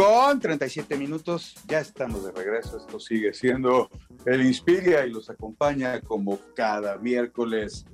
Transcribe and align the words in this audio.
con 0.00 0.40
37 0.40 0.96
minutos. 0.96 1.54
Ya 1.66 1.80
estamos 1.80 2.24
de 2.24 2.32
regreso. 2.32 2.78
Esto 2.78 2.98
sigue 2.98 3.34
siendo 3.34 3.90
el 4.24 4.46
Inspiria 4.46 5.04
y 5.04 5.10
los 5.10 5.28
acompaña 5.28 6.00
como 6.00 6.38
cada 6.54 6.96
miércoles 6.96 7.84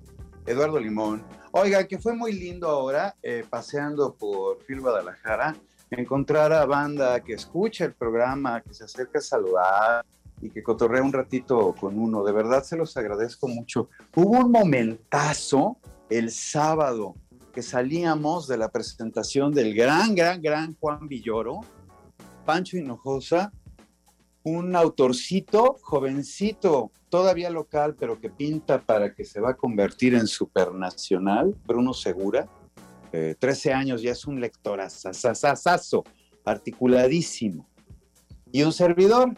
Eduardo 0.46 0.78
Limón. 0.78 1.24
Oiga, 1.50 1.84
que 1.84 1.98
fue 1.98 2.14
muy 2.14 2.32
lindo 2.32 2.68
ahora, 2.68 3.16
eh, 3.24 3.44
paseando 3.50 4.14
por 4.14 4.58
Phil 4.58 4.80
Guadalajara, 4.80 5.56
encontrar 5.90 6.52
a 6.52 6.64
banda 6.64 7.18
que 7.24 7.32
escucha 7.32 7.86
el 7.86 7.94
programa, 7.94 8.60
que 8.60 8.72
se 8.72 8.84
acerca 8.84 9.18
a 9.18 9.22
saludar 9.22 10.06
y 10.40 10.50
que 10.50 10.62
cotorrea 10.62 11.02
un 11.02 11.12
ratito 11.12 11.74
con 11.74 11.98
uno. 11.98 12.22
De 12.22 12.30
verdad 12.30 12.62
se 12.62 12.76
los 12.76 12.96
agradezco 12.96 13.48
mucho. 13.48 13.88
Hubo 14.14 14.44
un 14.44 14.52
momentazo 14.52 15.76
el 16.08 16.30
sábado 16.30 17.16
que 17.52 17.62
salíamos 17.62 18.46
de 18.46 18.58
la 18.58 18.68
presentación 18.68 19.52
del 19.52 19.74
gran, 19.74 20.14
gran, 20.14 20.40
gran 20.40 20.76
Juan 20.78 21.08
Villoro, 21.08 21.62
Pancho 22.46 22.78
Hinojosa, 22.78 23.52
un 24.44 24.76
autorcito 24.76 25.76
jovencito, 25.82 26.92
todavía 27.10 27.50
local, 27.50 27.96
pero 27.98 28.20
que 28.20 28.30
pinta 28.30 28.80
para 28.80 29.12
que 29.12 29.24
se 29.24 29.40
va 29.40 29.50
a 29.50 29.56
convertir 29.56 30.14
en 30.14 30.28
supernacional, 30.28 31.54
Bruno 31.66 31.92
Segura. 31.92 32.48
13 33.10 33.68
eh, 33.68 33.72
años 33.72 34.02
ya 34.02 34.12
es 34.12 34.26
un 34.26 34.40
lector 34.40 34.80
asasasazo, 34.80 36.04
articuladísimo. 36.44 37.68
Y 38.52 38.62
un 38.62 38.72
servidor. 38.72 39.34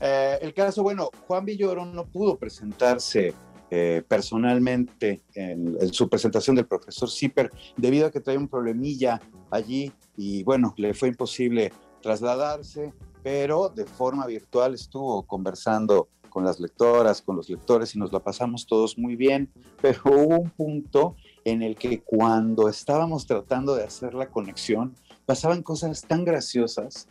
Eh, 0.00 0.38
el 0.40 0.54
caso, 0.54 0.82
bueno, 0.82 1.10
Juan 1.26 1.44
Villoro 1.44 1.84
no 1.84 2.06
pudo 2.06 2.38
presentarse 2.38 3.34
eh, 3.72 4.02
personalmente 4.08 5.22
en, 5.34 5.92
su 5.92 6.08
presentación 6.08 6.56
del 6.56 6.66
profesor 6.66 7.08
Zipper 7.08 7.50
debido 7.76 8.06
a 8.06 8.10
que 8.10 8.20
traía 8.20 8.40
un 8.40 8.48
problemilla 8.48 9.20
allí 9.50 9.92
y 10.16 10.42
bueno, 10.42 10.74
le 10.76 10.92
fue 10.92 11.08
imposible 11.08 11.70
trasladarse, 12.00 12.92
pero 13.22 13.68
de 13.68 13.84
forma 13.84 14.26
virtual 14.26 14.74
estuvo 14.74 15.22
conversando 15.22 16.08
con 16.28 16.44
las 16.44 16.60
lectoras, 16.60 17.22
con 17.22 17.36
los 17.36 17.50
lectores 17.50 17.94
y 17.94 17.98
nos 17.98 18.12
la 18.12 18.20
pasamos 18.20 18.66
todos 18.66 18.96
muy 18.96 19.16
bien, 19.16 19.50
pero 19.80 20.00
hubo 20.06 20.38
un 20.38 20.50
punto 20.50 21.16
en 21.44 21.62
el 21.62 21.76
que 21.76 22.02
cuando 22.02 22.68
estábamos 22.68 23.26
tratando 23.26 23.74
de 23.74 23.84
hacer 23.84 24.14
la 24.14 24.28
conexión, 24.28 24.94
pasaban 25.26 25.62
cosas 25.62 26.02
tan 26.02 26.24
graciosas 26.24 27.08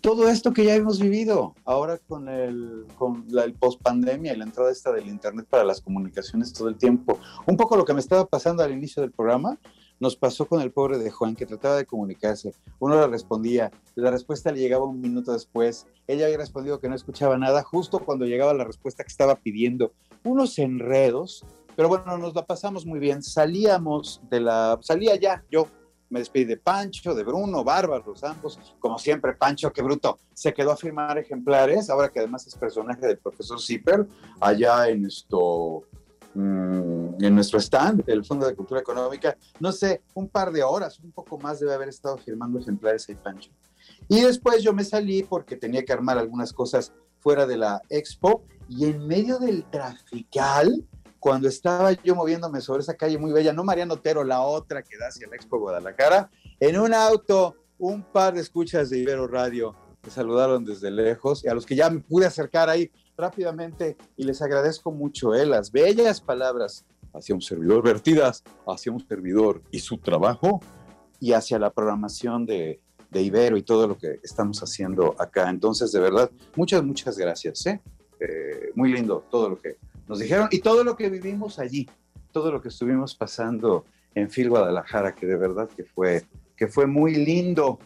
todo 0.00 0.28
esto 0.28 0.52
que 0.52 0.64
ya 0.64 0.74
hemos 0.74 1.00
vivido 1.00 1.54
ahora 1.64 1.98
con 1.98 2.28
el, 2.28 2.86
con 2.96 3.24
la 3.28 3.46
post 3.58 3.82
pandemia 3.82 4.32
y 4.32 4.36
la 4.36 4.44
entrada 4.44 4.70
esta 4.70 4.92
del 4.92 5.08
internet 5.08 5.46
para 5.50 5.64
las 5.64 5.80
comunicaciones 5.80 6.52
todo 6.52 6.68
el 6.68 6.76
tiempo. 6.76 7.18
Un 7.46 7.56
poco 7.56 7.76
lo 7.76 7.84
que 7.84 7.92
me 7.92 8.00
estaba 8.00 8.26
pasando 8.26 8.62
al 8.62 8.72
inicio 8.72 9.02
del 9.02 9.10
programa 9.10 9.58
nos 10.02 10.16
pasó 10.16 10.48
con 10.48 10.60
el 10.60 10.72
pobre 10.72 10.98
de 10.98 11.12
Juan 11.12 11.36
que 11.36 11.46
trataba 11.46 11.76
de 11.76 11.86
comunicarse. 11.86 12.52
Uno 12.80 13.00
le 13.00 13.06
respondía, 13.06 13.70
la 13.94 14.10
respuesta 14.10 14.50
le 14.50 14.58
llegaba 14.58 14.84
un 14.84 15.00
minuto 15.00 15.32
después. 15.32 15.86
Ella 16.08 16.24
había 16.24 16.38
respondido 16.38 16.80
que 16.80 16.88
no 16.88 16.96
escuchaba 16.96 17.38
nada 17.38 17.62
justo 17.62 18.00
cuando 18.00 18.24
llegaba 18.24 18.52
la 18.52 18.64
respuesta 18.64 19.04
que 19.04 19.12
estaba 19.12 19.36
pidiendo. 19.36 19.92
Unos 20.24 20.58
enredos, 20.58 21.46
pero 21.76 21.86
bueno, 21.86 22.18
nos 22.18 22.34
la 22.34 22.44
pasamos 22.44 22.84
muy 22.84 22.98
bien. 22.98 23.22
Salíamos 23.22 24.20
de 24.28 24.40
la, 24.40 24.76
salía 24.82 25.14
ya 25.14 25.44
yo 25.52 25.68
me 26.10 26.18
despedí 26.18 26.46
de 26.46 26.56
Pancho, 26.56 27.14
de 27.14 27.22
Bruno, 27.22 27.62
bárbaros 27.62 28.24
ambos, 28.24 28.58
como 28.80 28.98
siempre, 28.98 29.34
Pancho, 29.34 29.72
qué 29.72 29.82
bruto, 29.82 30.18
se 30.34 30.52
quedó 30.52 30.72
a 30.72 30.76
firmar 30.76 31.16
ejemplares, 31.16 31.88
ahora 31.88 32.10
que 32.10 32.18
además 32.18 32.46
es 32.46 32.54
personaje 32.54 33.06
del 33.06 33.16
profesor 33.16 33.58
Zipper, 33.58 34.06
allá 34.38 34.90
en 34.90 35.06
esto, 35.06 35.84
en 36.34 37.34
nuestro 37.34 37.58
stand 37.58 38.04
del 38.04 38.24
Fondo 38.24 38.46
de 38.46 38.54
Cultura 38.54 38.80
Económica, 38.80 39.36
no 39.60 39.72
sé, 39.72 40.02
un 40.14 40.28
par 40.28 40.52
de 40.52 40.62
horas, 40.62 40.98
un 41.00 41.12
poco 41.12 41.38
más 41.38 41.60
debe 41.60 41.74
haber 41.74 41.88
estado 41.88 42.16
firmando 42.18 42.58
ejemplares 42.58 43.08
ahí, 43.08 43.16
Pancho. 43.16 43.50
Y 44.08 44.20
después 44.20 44.62
yo 44.62 44.72
me 44.72 44.84
salí 44.84 45.22
porque 45.22 45.56
tenía 45.56 45.84
que 45.84 45.92
armar 45.92 46.18
algunas 46.18 46.52
cosas 46.52 46.92
fuera 47.20 47.46
de 47.46 47.56
la 47.56 47.80
expo 47.88 48.44
y 48.68 48.86
en 48.86 49.06
medio 49.06 49.38
del 49.38 49.64
trafical, 49.64 50.84
cuando 51.18 51.48
estaba 51.48 51.92
yo 51.92 52.16
moviéndome 52.16 52.60
sobre 52.60 52.82
esa 52.82 52.94
calle 52.94 53.16
muy 53.16 53.32
bella, 53.32 53.52
no 53.52 53.62
Mariano 53.62 53.94
Otero, 53.94 54.24
la 54.24 54.40
otra 54.40 54.82
que 54.82 54.98
da 54.98 55.06
hacia 55.06 55.28
la 55.28 55.36
Expo 55.36 55.58
Guadalajara, 55.60 56.30
en 56.58 56.80
un 56.80 56.92
auto, 56.92 57.54
un 57.78 58.02
par 58.02 58.34
de 58.34 58.40
escuchas 58.40 58.90
de 58.90 58.98
Ibero 58.98 59.28
Radio 59.28 59.76
me 60.02 60.10
saludaron 60.10 60.64
desde 60.64 60.90
lejos 60.90 61.44
y 61.44 61.48
a 61.48 61.54
los 61.54 61.64
que 61.64 61.76
ya 61.76 61.88
me 61.88 62.00
pude 62.00 62.26
acercar 62.26 62.68
ahí 62.68 62.90
rápidamente 63.22 63.96
y 64.16 64.24
les 64.24 64.42
agradezco 64.42 64.92
mucho 64.92 65.34
eh, 65.34 65.46
las 65.46 65.72
bellas 65.72 66.20
palabras 66.20 66.84
hacia 67.14 67.34
un 67.34 67.40
servidor 67.40 67.82
vertidas, 67.82 68.42
hacia 68.66 68.92
un 68.92 69.06
servidor 69.06 69.62
y 69.70 69.78
su 69.78 69.98
trabajo 69.98 70.60
y 71.20 71.32
hacia 71.32 71.58
la 71.58 71.70
programación 71.70 72.44
de, 72.46 72.80
de 73.10 73.22
Ibero 73.22 73.56
y 73.56 73.62
todo 73.62 73.86
lo 73.86 73.96
que 73.96 74.18
estamos 74.22 74.60
haciendo 74.60 75.14
acá. 75.18 75.48
Entonces, 75.50 75.92
de 75.92 76.00
verdad, 76.00 76.30
muchas, 76.56 76.82
muchas 76.82 77.16
gracias. 77.16 77.66
¿eh? 77.66 77.80
Eh, 78.18 78.70
muy 78.74 78.92
lindo 78.92 79.24
todo 79.30 79.50
lo 79.50 79.60
que 79.60 79.76
nos 80.08 80.18
dijeron, 80.18 80.48
y 80.50 80.58
todo 80.60 80.82
lo 80.82 80.96
que 80.96 81.08
vivimos 81.10 81.58
allí, 81.58 81.88
todo 82.32 82.50
lo 82.50 82.60
que 82.60 82.68
estuvimos 82.68 83.14
pasando 83.14 83.84
en 84.14 84.28
Phil 84.28 84.48
Guadalajara, 84.48 85.14
que 85.14 85.26
de 85.26 85.36
verdad 85.36 85.68
que 85.68 85.84
fue, 85.84 86.24
que 86.56 86.66
fue 86.66 86.86
muy 86.86 87.14
lindo. 87.14 87.78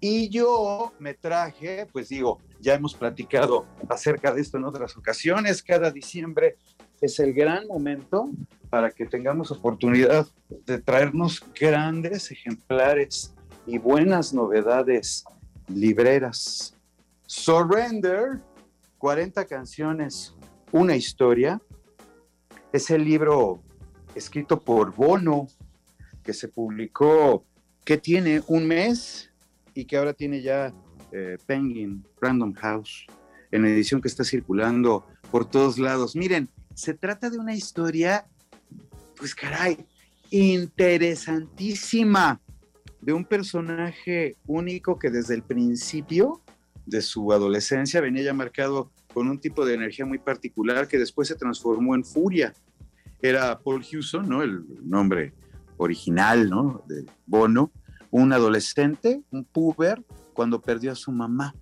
Y 0.00 0.28
yo 0.28 0.92
me 0.98 1.14
traje, 1.14 1.86
pues 1.92 2.08
digo, 2.08 2.40
ya 2.60 2.74
hemos 2.74 2.94
platicado 2.94 3.66
acerca 3.88 4.32
de 4.32 4.40
esto 4.40 4.58
en 4.58 4.64
otras 4.64 4.96
ocasiones, 4.96 5.62
cada 5.62 5.90
diciembre 5.90 6.56
es 7.00 7.18
el 7.18 7.32
gran 7.32 7.66
momento 7.66 8.30
para 8.70 8.90
que 8.90 9.06
tengamos 9.06 9.50
oportunidad 9.50 10.26
de 10.66 10.80
traernos 10.80 11.42
grandes 11.58 12.30
ejemplares 12.30 13.34
y 13.66 13.78
buenas 13.78 14.32
novedades 14.32 15.24
libreras. 15.68 16.74
Surrender, 17.26 18.40
40 18.98 19.44
canciones 19.46 20.34
una 20.74 20.96
historia. 20.96 21.62
Es 22.72 22.90
el 22.90 23.04
libro 23.04 23.62
escrito 24.16 24.58
por 24.58 24.92
Bono, 24.92 25.46
que 26.24 26.32
se 26.32 26.48
publicó, 26.48 27.44
que 27.84 27.96
tiene 27.96 28.42
un 28.48 28.66
mes 28.66 29.30
y 29.74 29.84
que 29.84 29.96
ahora 29.96 30.12
tiene 30.12 30.42
ya 30.42 30.72
eh, 31.12 31.38
Penguin 31.46 32.04
Random 32.20 32.52
House, 32.54 33.06
en 33.50 33.64
edición 33.66 34.00
que 34.00 34.08
está 34.08 34.24
circulando 34.24 35.06
por 35.30 35.48
todos 35.48 35.78
lados. 35.78 36.16
Miren, 36.16 36.48
se 36.74 36.94
trata 36.94 37.30
de 37.30 37.38
una 37.38 37.54
historia, 37.54 38.26
pues 39.16 39.34
caray, 39.34 39.86
interesantísima, 40.30 42.40
de 43.00 43.12
un 43.12 43.24
personaje 43.24 44.36
único 44.46 44.98
que 44.98 45.10
desde 45.10 45.34
el 45.34 45.42
principio 45.42 46.40
de 46.86 47.02
su 47.02 47.32
adolescencia 47.32 48.00
venía 48.00 48.22
ya 48.22 48.32
marcado 48.32 48.90
con 49.12 49.28
un 49.28 49.38
tipo 49.38 49.64
de 49.64 49.74
energía 49.74 50.06
muy 50.06 50.18
particular 50.18 50.88
que 50.88 50.98
después 50.98 51.28
se 51.28 51.36
transformó 51.36 51.94
en 51.94 52.04
furia. 52.04 52.52
Era 53.22 53.56
Paul 53.58 53.84
Hewson, 53.84 54.28
¿no? 54.28 54.42
El 54.42 54.64
nombre 54.82 55.32
original, 55.76 56.50
¿no? 56.50 56.82
De 56.88 57.06
Bono, 57.26 57.70
un 58.14 58.32
adolescente, 58.32 59.24
un 59.32 59.42
puber, 59.42 60.00
cuando 60.34 60.62
perdió 60.62 60.92
a 60.92 60.94
su 60.94 61.10
mamá. 61.10 61.52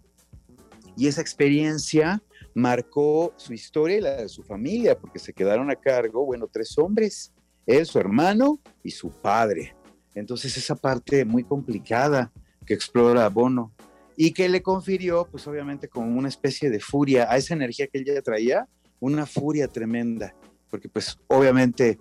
Y 0.99 1.07
esa 1.07 1.23
experiencia 1.23 2.23
marcó 2.55 3.33
su 3.39 3.55
historia 3.55 3.97
y 3.97 4.01
la 4.03 4.17
de 4.17 4.29
su 4.29 4.43
familia, 4.43 4.99
porque 4.99 5.19
se 5.19 5.33
quedaron 5.33 5.71
a 5.71 5.77
cargo, 5.77 6.27
bueno, 6.27 6.47
tres 6.53 6.77
hombres, 6.77 7.33
él, 7.65 7.87
su 7.87 7.99
hermano 7.99 8.61
y 8.83 8.91
su 8.91 9.09
padre. 9.09 9.75
Entonces 10.15 10.55
esa 10.59 10.77
parte 10.77 11.25
muy 11.25 11.43
complicada 11.43 12.31
que 12.67 12.75
explora 12.75 13.31
Bono 13.31 13.73
y 14.15 14.33
que 14.33 14.47
le 14.51 14.61
confirió, 14.61 15.27
pues 15.31 15.47
obviamente 15.47 15.89
como 15.89 16.19
una 16.19 16.29
especie 16.29 16.69
de 16.69 16.81
furia 16.81 17.33
a 17.33 17.39
esa 17.39 17.55
energía 17.55 17.87
que 17.87 17.97
él 17.97 18.05
ya 18.05 18.21
traía, 18.21 18.69
una 19.01 19.25
furia 19.25 19.69
tremenda, 19.69 20.35
porque 20.69 20.91
pues 20.91 21.19
obviamente 21.29 21.99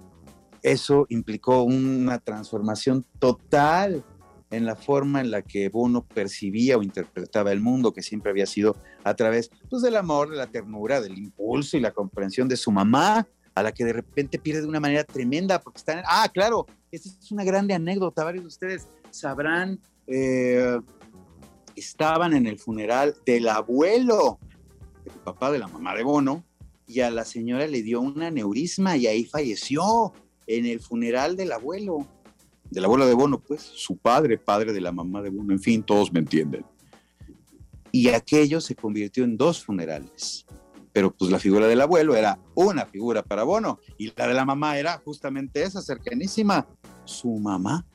eso 0.62 1.06
implicó 1.08 1.64
una 1.64 2.20
transformación 2.20 3.06
total 3.18 4.04
en 4.52 4.66
la 4.66 4.76
forma 4.76 5.22
en 5.22 5.32
la 5.32 5.42
que 5.42 5.70
Bono 5.70 6.06
percibía 6.06 6.78
o 6.78 6.84
interpretaba 6.84 7.52
el 7.52 7.62
mundo, 7.62 7.94
que 7.94 8.04
siempre 8.04 8.32
había 8.32 8.46
sido 8.46 8.76
a 9.04 9.16
través 9.16 9.50
pues, 9.70 9.82
del 9.82 9.96
amor, 9.96 10.30
de 10.30 10.38
la 10.38 10.48
ternura, 10.48 11.02
del 11.02 11.18
impulso 11.18 11.78
y 11.78 11.80
la 11.80 11.92
comprensión 11.92 12.48
de 12.48 12.58
su 12.58 12.72
mamá, 12.72 13.28
a 13.56 13.64
la 13.64 13.72
que 13.72 13.86
de 13.86 13.94
repente 13.94 14.40
pierde 14.40 14.62
de 14.62 14.68
una 14.68 14.80
manera 14.80 15.04
tremenda, 15.04 15.60
porque 15.60 15.80
están... 15.80 16.04
Ah, 16.06 16.30
claro, 16.34 16.68
esta 16.92 17.10
es 17.10 17.32
una 17.32 17.44
grande 17.44 17.74
anécdota, 17.74 18.24
varios 18.24 18.44
de 18.44 18.48
ustedes 18.50 18.88
sabrán 19.10 19.80
eh, 20.08 20.80
estaban 21.76 22.34
en 22.34 22.48
el 22.48 22.60
funeral 22.60 23.16
del 23.26 23.48
abuelo, 23.48 24.40
el 25.06 25.12
papá 25.24 25.52
de 25.52 25.60
la 25.60 25.68
mamá 25.68 25.96
de 25.96 26.04
Bono, 26.04 26.44
y 26.86 27.00
a 27.00 27.10
la 27.10 27.24
señora 27.24 27.68
le 27.68 27.82
dio 27.82 28.02
un 28.02 28.22
aneurisma 28.22 28.98
y 28.98 29.08
ahí 29.08 29.24
falleció 29.24 30.14
en 30.48 30.66
el 30.66 30.82
funeral 30.82 31.38
del 31.38 31.54
abuelo, 31.54 32.08
del 32.72 32.86
abuelo 32.86 33.06
de 33.06 33.14
Bono, 33.14 33.40
pues, 33.40 33.62
su 33.62 33.98
padre, 33.98 34.38
padre 34.38 34.74
de 34.74 34.82
la 34.82 34.92
mamá 34.92 35.22
de 35.22 35.30
Bono, 35.30 35.54
en 35.54 35.60
fin, 35.60 35.84
todos 35.84 36.12
me 36.12 36.20
entienden. 36.20 36.66
Y 37.92 38.08
aquello 38.08 38.62
se 38.62 38.76
convirtió 38.76 39.26
en 39.26 39.38
dos 39.38 39.64
funerales. 39.64 40.46
Pero 40.94 41.14
pues 41.14 41.32
la 41.32 41.40
figura 41.40 41.68
del 41.68 41.82
abuelo 41.82 42.16
era 42.16 42.40
una 42.56 42.86
figura 42.86 43.24
para 43.24 43.44
Bono 43.44 43.80
y 43.98 44.12
la 44.16 44.28
de 44.28 44.34
la 44.34 44.46
mamá 44.46 44.78
era 44.78 44.98
justamente 45.04 45.64
esa, 45.64 45.82
cercanísima, 45.82 46.68
su 47.06 47.30
mamá. 47.38 47.86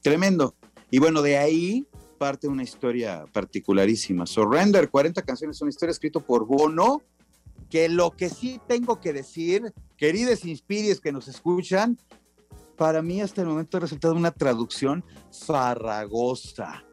Tremendo. 0.00 0.54
Y 0.90 0.98
bueno, 0.98 1.20
de 1.20 1.36
ahí 1.36 1.86
parte 2.18 2.48
una 2.48 2.62
historia 2.62 3.26
particularísima. 3.32 4.26
Surrender, 4.26 4.90
40 4.90 5.22
canciones, 5.22 5.60
una 5.60 5.70
historia 5.70 5.90
escrita 5.90 6.20
por 6.20 6.46
Bono, 6.46 7.02
que 7.68 7.88
lo 7.88 8.12
que 8.12 8.28
sí 8.28 8.60
tengo 8.68 9.00
que 9.00 9.12
decir, 9.12 9.72
queridos 9.96 10.44
inspiries 10.44 11.00
que 11.00 11.12
nos 11.12 11.28
escuchan, 11.28 11.98
para 12.76 13.02
mí 13.02 13.20
hasta 13.20 13.42
el 13.42 13.48
momento 13.48 13.76
ha 13.76 13.80
resultado 13.80 14.14
una 14.14 14.30
traducción 14.30 15.04
farragosa, 15.30 16.84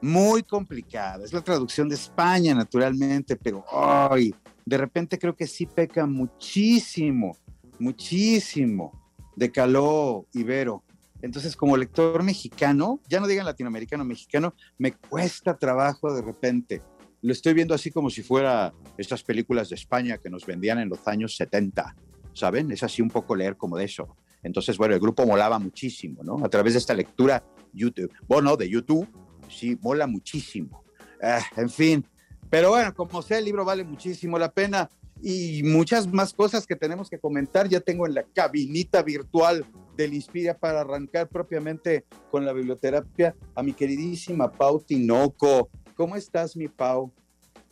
muy 0.00 0.42
complicada. 0.42 1.24
Es 1.24 1.32
la 1.32 1.42
traducción 1.42 1.88
de 1.88 1.94
España, 1.94 2.54
naturalmente, 2.54 3.36
pero 3.36 3.64
ay, 3.70 4.34
de 4.64 4.78
repente 4.78 5.18
creo 5.18 5.34
que 5.34 5.46
sí 5.46 5.66
peca 5.66 6.06
muchísimo, 6.06 7.36
muchísimo 7.78 8.92
de 9.36 9.50
Caló 9.50 10.26
Ibero. 10.32 10.82
Entonces, 11.22 11.56
como 11.56 11.76
lector 11.76 12.22
mexicano, 12.22 13.00
ya 13.08 13.20
no 13.20 13.26
digan 13.26 13.46
latinoamericano, 13.46 14.04
mexicano, 14.04 14.54
me 14.78 14.92
cuesta 14.92 15.56
trabajo 15.56 16.12
de 16.12 16.22
repente. 16.22 16.82
Lo 17.22 17.32
estoy 17.32 17.54
viendo 17.54 17.74
así 17.74 17.90
como 17.90 18.10
si 18.10 18.22
fuera 18.22 18.72
estas 18.98 19.22
películas 19.22 19.70
de 19.70 19.76
España 19.76 20.18
que 20.18 20.30
nos 20.30 20.44
vendían 20.44 20.78
en 20.78 20.88
los 20.88 21.06
años 21.08 21.36
70, 21.36 21.96
¿saben? 22.34 22.70
Es 22.70 22.82
así 22.82 23.02
un 23.02 23.10
poco 23.10 23.34
leer 23.34 23.56
como 23.56 23.76
de 23.76 23.86
eso. 23.86 24.16
Entonces, 24.46 24.78
bueno, 24.78 24.94
el 24.94 25.00
grupo 25.00 25.26
molaba 25.26 25.58
muchísimo, 25.58 26.22
¿no? 26.22 26.44
A 26.44 26.48
través 26.48 26.74
de 26.74 26.78
esta 26.78 26.94
lectura 26.94 27.42
YouTube, 27.72 28.12
bueno, 28.26 28.56
de 28.56 28.70
YouTube, 28.70 29.06
sí, 29.48 29.78
mola 29.82 30.06
muchísimo. 30.06 30.84
Ah, 31.22 31.40
en 31.56 31.68
fin, 31.68 32.06
pero 32.48 32.70
bueno, 32.70 32.94
como 32.94 33.22
sea, 33.22 33.38
el 33.38 33.44
libro 33.44 33.64
vale 33.64 33.84
muchísimo 33.84 34.38
la 34.38 34.52
pena 34.52 34.88
y 35.22 35.62
muchas 35.64 36.06
más 36.12 36.32
cosas 36.32 36.66
que 36.66 36.76
tenemos 36.76 37.10
que 37.10 37.18
comentar. 37.18 37.68
Ya 37.68 37.80
tengo 37.80 38.06
en 38.06 38.14
la 38.14 38.22
cabinita 38.22 39.02
virtual 39.02 39.64
del 39.96 40.14
Inspira 40.14 40.56
para 40.56 40.82
arrancar 40.82 41.28
propiamente 41.28 42.04
con 42.30 42.44
la 42.44 42.52
biblioterapia 42.52 43.34
a 43.54 43.62
mi 43.62 43.72
queridísima 43.72 44.50
Pau 44.52 44.80
Tinoco. 44.80 45.70
¿Cómo 45.94 46.16
estás, 46.16 46.56
mi 46.56 46.68
Pau? 46.68 47.12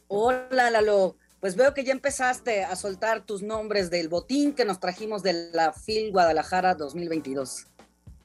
Hola, 0.09 0.71
Lalo. 0.71 1.17
Pues 1.45 1.57
veo 1.57 1.75
que 1.75 1.85
ya 1.85 1.93
empezaste 1.93 2.65
a 2.65 2.75
soltar 2.75 3.27
tus 3.27 3.43
nombres 3.43 3.91
del 3.91 4.09
botín 4.09 4.55
que 4.55 4.65
nos 4.65 4.81
trajimos 4.81 5.23
de 5.23 5.51
la 5.53 5.75
FIL 5.75 6.11
Guadalajara 6.11 6.75
2022. 6.75 7.67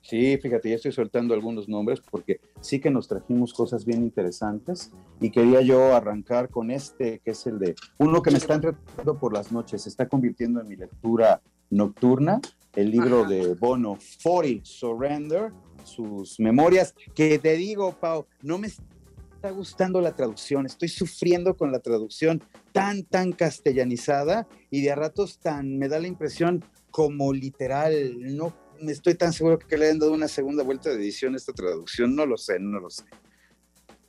Sí, 0.01 0.38
fíjate, 0.38 0.69
ya 0.69 0.75
estoy 0.75 0.94
soltando 0.94 1.33
algunos 1.33 1.68
nombres 1.68 2.00
porque 2.00 2.39
sí 2.62 2.80
que 2.80 2.89
nos 2.89 3.10
trajimos 3.10 3.54
cosas 3.54 3.83
bien 3.83 4.04
interesantes 4.04 4.92
y 5.19 5.31
quería 5.31 5.60
yo 5.60 5.94
arrancar 5.94 6.48
con 6.48 6.71
este, 6.71 7.19
que 7.19 7.31
es 7.31 7.45
el 7.45 7.60
de 7.60 7.75
uno 7.98 8.21
que 8.21 8.31
me 8.31 8.38
está 8.38 8.54
entreteniendo 8.54 9.19
por 9.19 9.33
las 9.33 9.51
noches, 9.51 9.81
se 9.81 9.89
está 9.89 10.07
convirtiendo 10.07 10.62
en 10.62 10.69
mi 10.69 10.77
lectura 10.77 11.42
nocturna, 11.69 12.39
el 12.74 12.89
libro 12.89 13.25
de 13.25 13.54
Bono, 13.54 13.98
40 14.24 14.63
Surrender, 14.63 15.51
sus 15.83 16.39
memorias, 16.39 16.95
que 17.13 17.38
te 17.38 17.57
digo, 17.57 17.92
Pau, 18.00 18.27
no 18.42 18.57
me 18.57 18.69
está 19.39 19.51
gustando 19.51 20.01
la 20.01 20.18
traducción, 20.18 20.65
estoy 20.65 20.89
sufriendo 20.89 21.56
con 21.56 21.71
la 21.71 21.80
traducción 21.80 22.44
tan, 22.74 23.03
tan 23.06 23.31
castellanizada 23.31 24.45
y 24.69 24.81
de 24.81 24.91
a 24.91 24.95
ratos 24.95 25.39
tan, 25.39 25.77
me 25.77 25.88
da 25.88 25.97
la 25.97 26.09
impresión 26.09 26.65
como 26.91 27.31
literal, 27.31 28.36
no 28.36 28.53
estoy 28.81 29.15
tan 29.15 29.31
seguro 29.31 29.57
que 29.57 29.77
le 29.77 29.86
hayan 29.86 30.00
dado 30.00 30.12
una 30.12 30.27
segunda 30.27 30.62
vuelta 30.62 30.89
de 30.89 30.97
edición 30.97 31.36
esta 31.36 31.53
traducción, 31.53 32.18
no 32.18 32.25
lo 32.25 32.36
sé, 32.36 32.59
no 32.59 32.81
lo 32.81 32.89
sé. 32.89 33.06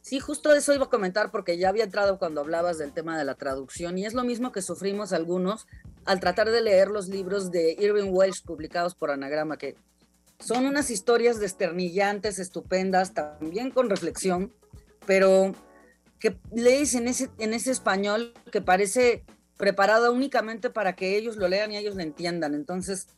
Sí, 0.01 0.19
justo 0.19 0.53
eso 0.53 0.75
iba 0.75 0.87
a 0.87 0.91
comentar 0.91 1.31
porque 1.31 1.57
ya 1.57 1.69
había 1.69 1.85
entrado 1.85 2.19
cuando 2.19 2.41
hablabas 2.41 2.79
del 2.79 2.93
tema 2.93 3.17
de 3.17 3.25
la 3.25 3.37
traducción 3.37 3.99
y 3.99 4.07
es 4.07 4.15
lo 4.15 4.25
mismo 4.25 4.51
que 4.51 4.63
sufrimos 4.63 5.13
algunos 5.13 5.69
al 6.07 6.19
tratar 6.19 6.51
de 6.51 6.61
leer 6.61 6.89
los 6.89 7.07
libros 7.07 7.53
de 7.53 7.77
Irving 7.79 8.11
Welsh 8.11 8.43
publicados 8.43 8.97
por 8.97 9.13
Anagrama, 9.13 9.59
que 9.59 9.77
son 10.41 10.67
unas 10.67 10.91
historias 10.91 11.39
desternillantes, 11.39 12.41
estupendas, 12.41 13.15
también 13.15 13.71
con 13.71 13.89
reflexión, 13.89 14.53
pero 15.11 15.57
que 16.21 16.39
lees 16.55 16.95
en 16.95 17.09
ese, 17.09 17.31
en 17.39 17.53
ese 17.53 17.73
español 17.73 18.33
que 18.53 18.61
parece 18.61 19.25
preparado 19.57 20.13
únicamente 20.13 20.71
para 20.71 20.95
que 20.95 21.17
ellos 21.17 21.35
lo 21.35 21.49
lean 21.49 21.73
y 21.73 21.79
ellos 21.79 21.97
lo 21.97 22.03
entiendan. 22.03 22.55
Entonces, 22.55 23.09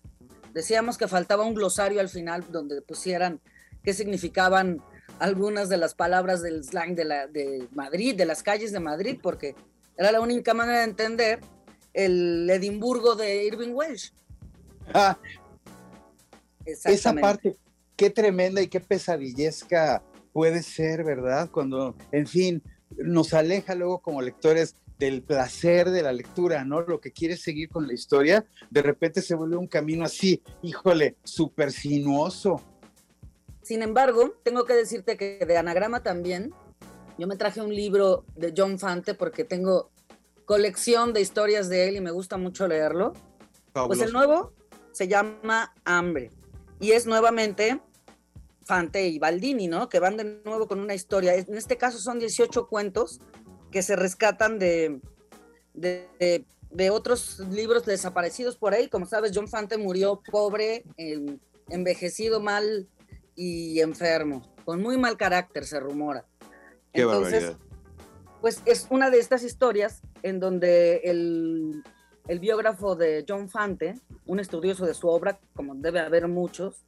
Decíamos 0.53 0.99
que 0.99 1.09
faltaba 1.09 1.45
un 1.45 1.55
glosario 1.55 2.01
al 2.01 2.09
final 2.09 2.45
donde 2.51 2.83
pusieran 2.83 3.41
qué 3.83 3.95
significaban 3.95 4.83
algunas 5.19 5.69
de 5.69 5.77
las 5.79 5.95
palabras 5.95 6.43
del 6.43 6.63
slang 6.63 6.95
de, 6.95 7.05
la, 7.05 7.27
de 7.27 7.69
Madrid, 7.73 8.15
de 8.15 8.27
las 8.27 8.43
calles 8.43 8.73
de 8.73 8.81
Madrid, 8.81 9.19
porque 9.23 9.55
era 9.97 10.13
la 10.13 10.21
única 10.21 10.53
manera 10.53 10.79
de 10.79 10.85
entender 10.85 11.41
el 11.95 12.49
Edimburgo 12.51 13.15
de 13.15 13.45
Irving 13.45 13.73
Welsh. 13.73 14.13
Ah, 14.93 15.19
esa 16.65 17.15
parte, 17.15 17.57
qué 17.97 18.11
tremenda 18.11 18.61
y 18.61 18.69
qué 18.69 18.81
pesadillesca 18.81 20.03
puede 20.33 20.63
ser, 20.63 21.05
¿verdad? 21.05 21.51
Cuando, 21.51 21.95
en 22.11 22.27
fin, 22.27 22.63
nos 22.97 23.35
aleja 23.35 23.75
luego 23.75 24.01
como 24.01 24.23
lectores 24.23 24.77
del 24.99 25.23
placer 25.23 25.91
de 25.91 26.03
la 26.03 26.13
lectura, 26.13 26.65
¿no? 26.65 26.83
Lo 26.83 27.01
que 27.01 27.13
quieres 27.13 27.43
seguir 27.43 27.69
con 27.69 27.87
la 27.87 27.93
historia, 27.93 28.47
de 28.71 28.83
repente 28.83 29.21
se 29.21 29.35
vuelve 29.35 29.57
un 29.57 29.67
camino 29.67 30.05
así, 30.05 30.43
híjole, 30.63 31.17
súper 31.25 31.73
sinuoso. 31.73 32.61
Sin 33.63 33.83
embargo, 33.83 34.35
tengo 34.43 34.65
que 34.65 34.75
decirte 34.75 35.17
que 35.17 35.45
de 35.45 35.57
anagrama 35.57 36.03
también, 36.03 36.53
yo 37.19 37.27
me 37.27 37.37
traje 37.37 37.61
un 37.61 37.75
libro 37.75 38.25
de 38.37 38.55
John 38.57 38.79
Fante 38.79 39.15
porque 39.15 39.45
tengo 39.45 39.91
colección 40.45 41.13
de 41.13 41.21
historias 41.21 41.69
de 41.69 41.89
él 41.89 41.97
y 41.97 42.01
me 42.01 42.11
gusta 42.11 42.37
mucho 42.37 42.67
leerlo. 42.67 43.13
Pues 43.73 44.01
el 44.01 44.13
nuevo 44.13 44.53
se 44.93 45.09
llama 45.09 45.75
Hambre 45.85 46.31
y 46.81 46.93
es 46.93 47.07
nuevamente 47.07 47.81
Fante 48.65 49.07
y 49.07 49.19
Baldini, 49.19 49.69
¿no? 49.69 49.89
Que 49.89 49.99
van 49.99 50.17
de 50.17 50.41
nuevo 50.45 50.67
con 50.67 50.81
una 50.81 50.95
historia. 50.95 51.35
En 51.35 51.57
este 51.57 51.77
caso 51.77 51.99
son 51.99 52.19
18 52.19 52.67
cuentos 52.69 53.21
que 53.71 53.83
se 53.83 53.97
rescatan 53.97 54.59
de, 54.59 55.01
de, 55.75 56.91
otros 56.91 57.41
libros 57.51 57.85
desaparecidos 57.85 58.57
por 58.57 58.75
ahí. 58.75 58.89
Como 58.89 59.07
sabes, 59.07 59.33
John 59.35 59.49
Fante 59.49 59.79
murió 59.79 60.23
pobre, 60.31 60.85
envejecido 61.69 62.41
mal 62.41 62.89
y 63.35 63.81
enfermo, 63.81 64.55
con 64.65 64.83
muy 64.83 64.99
mal 64.99 65.17
carácter, 65.17 65.65
se 65.65 65.81
rumora. 65.81 66.27
Qué 66.93 67.03
Entonces, 67.03 67.57
pues 68.41 68.61
es 68.67 68.87
una 68.91 69.11
de 69.11 69.19
estas 69.19 69.43
historias 69.43 70.03
en 70.23 70.39
donde 70.39 70.97
el, 71.05 71.83
el 72.29 72.41
biógrafo 72.41 72.95
de 72.95 73.25
John 73.27 73.49
Fante, 73.49 73.95
un 74.27 74.39
estudioso 74.41 74.85
de 74.85 74.95
su 74.95 75.09
obra, 75.09 75.41
como 75.55 75.75
debe 75.75 76.01
haber 76.01 76.29
muchos, 76.29 76.85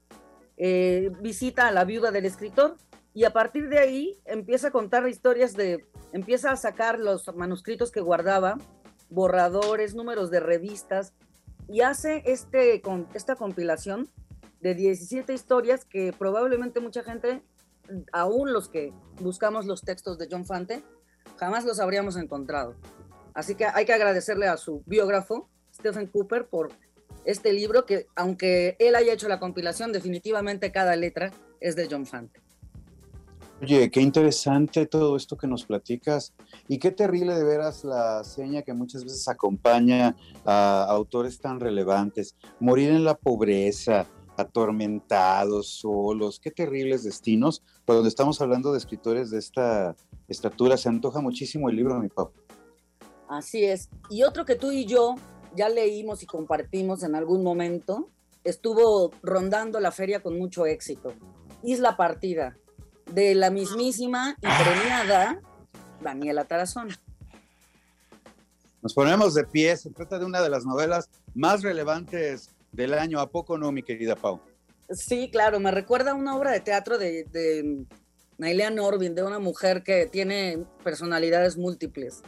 eh, 0.56 1.10
visita 1.20 1.68
a 1.68 1.72
la 1.72 1.84
viuda 1.84 2.10
del 2.10 2.26
escritor 2.26 2.76
y 3.12 3.24
a 3.24 3.32
partir 3.32 3.68
de 3.68 3.78
ahí 3.78 4.18
empieza 4.24 4.68
a 4.68 4.70
contar 4.70 5.08
historias 5.08 5.54
de, 5.54 5.86
empieza 6.12 6.50
a 6.50 6.56
sacar 6.56 6.98
los 6.98 7.32
manuscritos 7.34 7.92
que 7.92 8.00
guardaba, 8.00 8.58
borradores, 9.08 9.94
números 9.94 10.30
de 10.30 10.40
revistas, 10.40 11.14
y 11.68 11.80
hace 11.80 12.22
este, 12.26 12.80
con, 12.80 13.08
esta 13.14 13.36
compilación 13.36 14.08
de 14.60 14.74
17 14.74 15.32
historias 15.32 15.84
que 15.84 16.12
probablemente 16.12 16.80
mucha 16.80 17.02
gente, 17.02 17.42
aún 18.12 18.52
los 18.52 18.68
que 18.68 18.92
buscamos 19.20 19.66
los 19.66 19.82
textos 19.82 20.18
de 20.18 20.28
John 20.30 20.44
Fante, 20.44 20.82
jamás 21.36 21.64
los 21.64 21.80
habríamos 21.80 22.16
encontrado. 22.16 22.74
Así 23.34 23.54
que 23.54 23.66
hay 23.66 23.84
que 23.84 23.92
agradecerle 23.92 24.46
a 24.46 24.56
su 24.56 24.82
biógrafo, 24.86 25.48
Stephen 25.72 26.06
Cooper, 26.06 26.46
por 26.46 26.70
este 27.24 27.52
libro 27.52 27.86
que, 27.86 28.06
aunque 28.16 28.76
él 28.78 28.94
haya 28.94 29.12
hecho 29.12 29.28
la 29.28 29.40
compilación, 29.40 29.92
definitivamente 29.92 30.72
cada 30.72 30.96
letra 30.96 31.32
es 31.60 31.76
de 31.76 31.88
John 31.90 32.06
Fante. 32.06 32.40
Oye, 33.62 33.90
qué 33.90 34.00
interesante 34.00 34.84
todo 34.84 35.16
esto 35.16 35.36
que 35.36 35.46
nos 35.46 35.64
platicas 35.64 36.34
y 36.68 36.78
qué 36.78 36.90
terrible 36.90 37.34
de 37.34 37.44
veras 37.44 37.84
la 37.84 38.22
seña 38.24 38.62
que 38.62 38.74
muchas 38.74 39.04
veces 39.04 39.26
acompaña 39.28 40.16
a 40.44 40.84
autores 40.84 41.38
tan 41.40 41.60
relevantes. 41.60 42.36
Morir 42.60 42.90
en 42.90 43.04
la 43.04 43.14
pobreza, 43.14 44.06
atormentados, 44.36 45.68
solos, 45.68 46.40
qué 46.40 46.50
terribles 46.50 47.04
destinos. 47.04 47.62
Cuando 47.86 48.06
estamos 48.06 48.40
hablando 48.40 48.72
de 48.72 48.78
escritores 48.78 49.30
de 49.30 49.38
esta 49.38 49.96
estatura, 50.28 50.76
se 50.76 50.88
antoja 50.88 51.20
muchísimo 51.20 51.70
el 51.70 51.76
libro, 51.76 51.98
mi 52.00 52.08
papá. 52.08 52.32
Así 53.28 53.64
es. 53.64 53.88
Y 54.10 54.24
otro 54.24 54.44
que 54.44 54.56
tú 54.56 54.72
y 54.72 54.84
yo 54.84 55.14
ya 55.56 55.68
leímos 55.68 56.22
y 56.22 56.26
compartimos 56.26 57.02
en 57.02 57.14
algún 57.14 57.42
momento, 57.42 58.10
estuvo 58.44 59.10
rondando 59.22 59.80
la 59.80 59.90
feria 59.90 60.22
con 60.22 60.38
mucho 60.38 60.66
éxito. 60.66 61.14
Isla 61.62 61.96
Partida, 61.96 62.56
de 63.12 63.34
la 63.34 63.50
mismísima 63.50 64.36
y 64.40 64.62
premiada 64.62 65.40
Daniela 66.02 66.44
Tarazona. 66.44 66.98
Nos 68.82 68.92
ponemos 68.92 69.32
de 69.34 69.44
pie, 69.44 69.76
se 69.76 69.90
trata 69.90 70.18
de 70.18 70.26
una 70.26 70.42
de 70.42 70.50
las 70.50 70.66
novelas 70.66 71.08
más 71.34 71.62
relevantes 71.62 72.50
del 72.72 72.92
año, 72.94 73.18
¿a 73.20 73.30
poco 73.30 73.56
no, 73.56 73.72
mi 73.72 73.82
querida 73.82 74.14
Pau? 74.14 74.40
Sí, 74.90 75.30
claro, 75.30 75.58
me 75.60 75.70
recuerda 75.70 76.10
a 76.10 76.14
una 76.14 76.36
obra 76.36 76.50
de 76.50 76.60
teatro 76.60 76.98
de, 76.98 77.24
de 77.24 77.86
Nailea 78.36 78.70
Norvin, 78.70 79.14
de 79.14 79.22
una 79.22 79.38
mujer 79.38 79.82
que 79.82 80.06
tiene 80.06 80.66
personalidades 80.82 81.56
múltiples. 81.56 82.22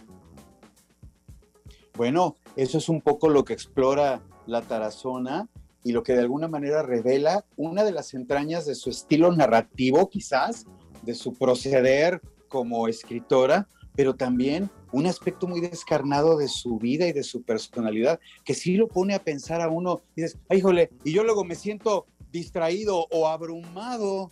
Bueno, 1.95 2.37
eso 2.57 2.79
es 2.79 2.89
un 2.89 3.01
poco 3.01 3.29
lo 3.29 3.45
que 3.45 3.53
explora 3.53 4.23
la 4.47 4.63
Tarazona 4.63 5.49
y 5.85 5.93
lo 5.93 6.03
que 6.03 6.15
de 6.15 6.21
alguna 6.21 6.49
manera 6.49 6.83
revela 6.83 7.45
una 7.57 7.85
de 7.85 7.93
las 7.93 8.15
entrañas 8.15 8.67
de 8.67 8.75
su 8.75 8.91
estilo 8.91 9.31
narrativo, 9.31 10.09
quizás, 10.09 10.65
de 11.03 11.15
su 11.15 11.35
proceder 11.35 12.21
como 12.49 12.89
escritora, 12.89 13.69
pero 13.95 14.15
también 14.15 14.71
un 14.93 15.07
aspecto 15.07 15.47
muy 15.47 15.61
descarnado 15.61 16.39
de 16.39 16.49
su 16.49 16.79
vida 16.79 17.07
y 17.07 17.13
de 17.13 17.23
su 17.23 17.43
personalidad, 17.43 18.19
que 18.45 18.55
sí 18.55 18.77
lo 18.77 18.89
pone 18.89 19.15
a 19.15 19.23
pensar 19.23 19.61
a 19.61 19.69
uno, 19.69 20.03
y 20.15 20.23
dices, 20.23 20.39
ay, 20.49 20.59
híjole, 20.59 20.91
y 21.05 21.13
yo 21.13 21.25
luego 21.25 21.45
me 21.45 21.55
siento 21.55 22.07
distraído 22.31 23.07
o 23.11 23.29
abrumado. 23.29 24.31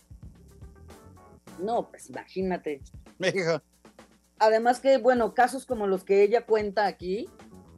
No, 1.62 1.88
pues 1.88 2.08
imagínate. 2.10 2.80
Además 4.38 4.80
que, 4.80 4.98
bueno, 4.98 5.34
casos 5.34 5.64
como 5.64 5.86
los 5.86 6.04
que 6.04 6.22
ella 6.22 6.44
cuenta 6.44 6.86
aquí, 6.86 7.28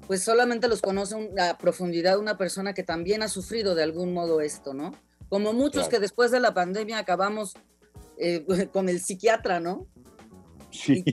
pues 0.07 0.23
solamente 0.23 0.69
los 0.69 0.83
conoce 0.83 1.31
a 1.39 1.59
profundidad 1.59 2.19
una 2.19 2.37
persona 2.37 2.75
que 2.75 2.83
también 2.83 3.23
ha 3.23 3.29
sufrido 3.29 3.75
de 3.75 3.83
algún 3.83 4.13
modo 4.13 4.41
esto, 4.41 4.73
¿no? 4.73 4.93
Como 5.29 5.53
muchos 5.53 5.89
que 5.89 5.99
después 5.99 6.31
de 6.31 6.41
la 6.41 6.55
pandemia 6.55 6.99
acabamos 6.99 7.55
eh, 8.19 8.45
con 8.73 8.89
el 8.89 9.01
psiquiatra, 9.01 9.61
¿no? 9.61 9.87
Sí. 10.71 11.05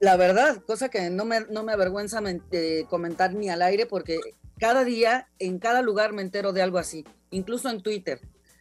la 0.00 0.16
verdad, 0.16 0.62
cosa 0.64 0.88
que 0.88 1.10
no 1.10 1.24
me, 1.24 1.40
no 1.50 1.64
me 1.64 1.72
avergüenza 1.72 2.22
eh, 2.52 2.84
comentar 2.88 3.34
ni 3.34 3.48
al 3.48 3.62
aire 3.62 3.86
porque 3.86 4.18
cada 4.58 4.84
día, 4.84 5.28
en 5.38 5.58
cada 5.58 5.82
lugar 5.82 6.12
me 6.12 6.22
entero 6.22 6.52
de 6.52 6.62
algo 6.62 6.78
así, 6.78 7.04
incluso 7.30 7.68
en 7.68 7.82
Twitter. 7.82 8.20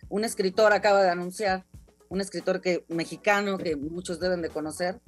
Un 0.09 0.25
escritor 0.25 0.73
acaba 0.73 1.03
de 1.03 1.09
anunciar, 1.09 1.65
un 2.09 2.21
escritor 2.21 2.59
que, 2.59 2.83
mexicano 2.89 3.57
que 3.57 3.75
muchos 3.75 4.19
deben 4.19 4.41
de 4.41 4.49
conocer, 4.49 4.99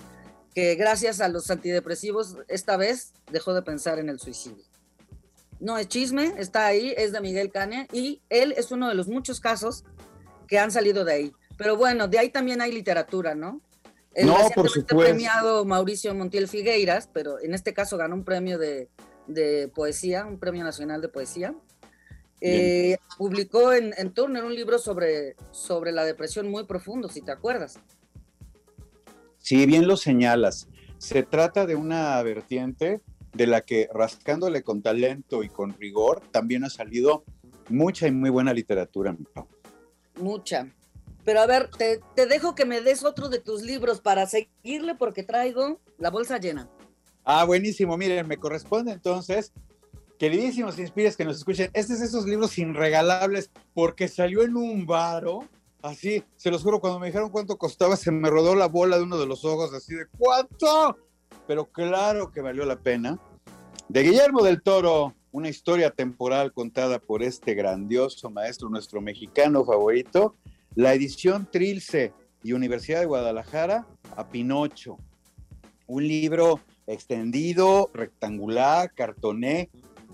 que 0.53 0.75
gracias 0.75 1.19
a 1.21 1.27
los 1.27 1.49
antidepresivos 1.49 2.37
esta 2.47 2.77
vez 2.77 3.13
dejó 3.31 3.53
de 3.53 3.61
pensar 3.61 3.99
en 3.99 4.09
el 4.09 4.19
suicidio. 4.19 4.63
No 5.59 5.77
es 5.77 5.87
chisme, 5.87 6.33
está 6.37 6.65
ahí, 6.65 6.93
es 6.97 7.11
de 7.11 7.21
Miguel 7.21 7.51
Cane 7.51 7.87
y 7.91 8.21
él 8.29 8.53
es 8.57 8.71
uno 8.71 8.89
de 8.89 8.95
los 8.95 9.07
muchos 9.07 9.39
casos 9.39 9.85
que 10.47 10.59
han 10.59 10.71
salido 10.71 11.05
de 11.05 11.13
ahí. 11.13 11.33
Pero 11.57 11.77
bueno, 11.77 12.07
de 12.07 12.19
ahí 12.19 12.29
también 12.29 12.61
hay 12.61 12.71
literatura, 12.71 13.35
¿no? 13.35 13.61
El 14.13 14.27
no, 14.27 14.35
por 14.53 14.69
supuesto. 14.69 14.97
premiado 14.97 15.65
Mauricio 15.65 16.13
Montiel 16.13 16.47
Figueiras, 16.47 17.09
pero 17.11 17.39
en 17.39 17.53
este 17.53 17.73
caso 17.73 17.97
ganó 17.97 18.15
un 18.15 18.23
premio 18.23 18.59
de, 18.59 18.89
de 19.27 19.69
poesía, 19.73 20.25
un 20.25 20.39
premio 20.39 20.63
nacional 20.63 21.01
de 21.01 21.09
poesía. 21.09 21.55
Eh, 22.41 22.97
publicó 23.17 23.71
en, 23.71 23.93
en, 23.97 24.13
Turner 24.13 24.43
un 24.43 24.53
libro 24.53 24.77
sobre, 24.77 25.37
sobre 25.51 25.93
la 25.93 26.03
depresión 26.03 26.49
muy 26.49 26.65
profundo, 26.65 27.07
si 27.07 27.21
te 27.21 27.31
acuerdas. 27.31 27.79
Sí, 29.43 29.65
bien 29.65 29.87
lo 29.87 29.97
señalas. 29.97 30.69
Se 30.99 31.21
trata 31.21 31.65
de 31.65 31.75
una 31.75 32.23
vertiente 32.23 33.01
de 33.33 33.45
la 33.45 33.59
que 33.59 33.89
rascándole 33.93 34.63
con 34.63 34.81
talento 34.81 35.43
y 35.43 35.49
con 35.49 35.77
rigor 35.77 36.21
también 36.31 36.63
ha 36.63 36.69
salido 36.69 37.25
mucha 37.67 38.07
y 38.07 38.11
muy 38.11 38.29
buena 38.29 38.53
literatura, 38.53 39.11
mi 39.11 39.25
Pau. 39.25 39.45
Mucha. 40.15 40.73
Pero 41.25 41.41
a 41.41 41.45
ver, 41.45 41.69
te, 41.77 41.99
te, 42.15 42.25
dejo 42.25 42.55
que 42.55 42.63
me 42.63 42.79
des 42.79 43.03
otro 43.03 43.27
de 43.27 43.39
tus 43.39 43.63
libros 43.63 43.99
para 43.99 44.27
seguirle 44.27 44.95
porque 44.95 45.23
traigo 45.23 45.81
la 45.97 46.09
bolsa 46.09 46.37
llena. 46.37 46.69
Ah, 47.25 47.43
buenísimo. 47.43 47.97
Miren, 47.97 48.25
me 48.25 48.37
corresponde 48.37 48.93
entonces, 48.93 49.51
queridísimos 50.17 50.79
inspires 50.79 51.17
que 51.17 51.25
nos 51.25 51.35
escuchen, 51.35 51.69
este 51.73 51.95
es 51.95 52.01
esos 52.01 52.25
libros 52.25 52.57
irregalables 52.57 53.51
porque 53.73 54.07
salió 54.07 54.43
en 54.43 54.55
un 54.55 54.85
varo 54.85 55.49
Así, 55.83 56.23
se 56.37 56.49
los 56.49 56.63
juro, 56.63 56.79
cuando 56.79 56.97
me 56.97 57.07
dijeron 57.07 57.29
cuánto 57.29 57.57
costaba, 57.57 57.97
se 57.97 58.09
me 58.09 58.29
rodó 58.29 58.55
la 58.55 58.69
bola 58.69 58.95
de 58.95 59.03
uno 59.03 59.17
de 59.17 59.25
los 59.25 59.43
ojos, 59.43 59.73
así 59.73 59.93
de 59.93 60.05
¿cuánto? 60.17 60.95
Pero 61.45 61.65
claro 61.65 62.31
que 62.31 62.39
valió 62.39 62.63
la 62.63 62.79
pena. 62.79 63.19
De 63.89 64.01
Guillermo 64.01 64.43
del 64.43 64.61
Toro, 64.61 65.13
una 65.33 65.49
historia 65.49 65.91
temporal 65.91 66.53
contada 66.53 66.99
por 66.99 67.21
este 67.21 67.53
grandioso 67.53 68.29
maestro, 68.29 68.69
nuestro 68.69 69.01
mexicano 69.01 69.65
favorito, 69.65 70.37
la 70.73 70.93
edición 70.93 71.49
Trilce 71.51 72.13
y 72.43 72.53
Universidad 72.53 73.01
de 73.01 73.05
Guadalajara 73.05 73.85
a 74.15 74.29
Pinocho. 74.29 74.97
Un 75.85 76.07
libro 76.07 76.61
extendido, 76.87 77.91
rectangular, 77.93 78.93
cartoné, 78.93 79.69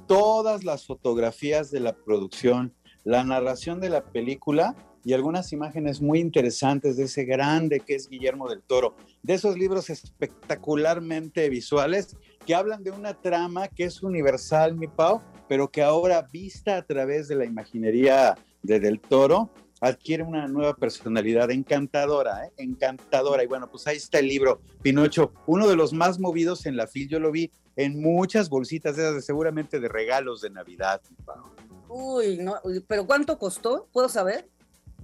todas 0.08 0.64
las 0.64 0.88
fotografías 0.88 1.70
de 1.70 1.82
la 1.82 1.94
producción, 1.94 2.74
la 3.04 3.24
narración 3.24 3.80
de 3.80 3.90
la 3.90 4.04
película 4.04 4.76
y 5.04 5.14
algunas 5.14 5.52
imágenes 5.54 6.02
muy 6.02 6.20
interesantes 6.20 6.98
de 6.98 7.04
ese 7.04 7.26
grande 7.26 7.80
que 7.80 7.96
es 7.96 8.10
Guillermo 8.10 8.50
del 8.50 8.62
Toro, 8.62 8.96
de 9.24 9.34
esos 9.34 9.58
libros 9.58 9.90
espectacularmente 9.90 11.50
visuales 11.50 12.18
que 12.46 12.56
hablan 12.56 12.84
de 12.84 12.92
una 12.92 13.14
trama 13.14 13.68
que 13.68 13.86
es 13.86 14.04
universal, 14.04 14.76
mi 14.76 14.88
Pau, 14.88 15.22
pero 15.48 15.70
que 15.70 15.82
ahora 15.82 16.22
vista 16.22 16.78
a 16.78 16.82
través 16.82 17.28
de 17.28 17.36
la 17.36 17.46
imaginería 17.46 18.36
de 18.62 18.80
Del 18.80 19.00
Toro, 19.00 19.50
adquiere 19.82 20.24
una 20.24 20.48
nueva 20.48 20.76
personalidad 20.76 21.52
encantadora, 21.52 22.46
¿eh? 22.46 22.54
encantadora. 22.58 23.44
Y 23.44 23.48
bueno, 23.48 23.70
pues 23.70 23.88
ahí 23.88 23.98
está 23.98 24.20
el 24.20 24.28
libro, 24.28 24.62
Pinocho, 24.82 25.32
uno 25.48 25.68
de 25.68 25.76
los 25.76 25.94
más 25.94 26.20
movidos 26.20 26.66
en 26.66 26.76
la 26.76 26.88
fil. 26.88 27.08
Yo 27.08 27.20
lo 27.20 27.32
vi 27.32 27.52
en 27.76 28.02
muchas 28.02 28.50
bolsitas, 28.50 28.96
de, 28.96 29.22
seguramente 29.22 29.80
de 29.80 29.88
regalos 29.88 30.42
de 30.42 30.50
Navidad. 30.50 31.02
Uy, 31.88 32.38
no, 32.38 32.56
pero 32.88 33.08
¿cuánto 33.08 33.38
costó? 33.40 33.88
¿Puedo 33.92 34.10
saber? 34.10 34.48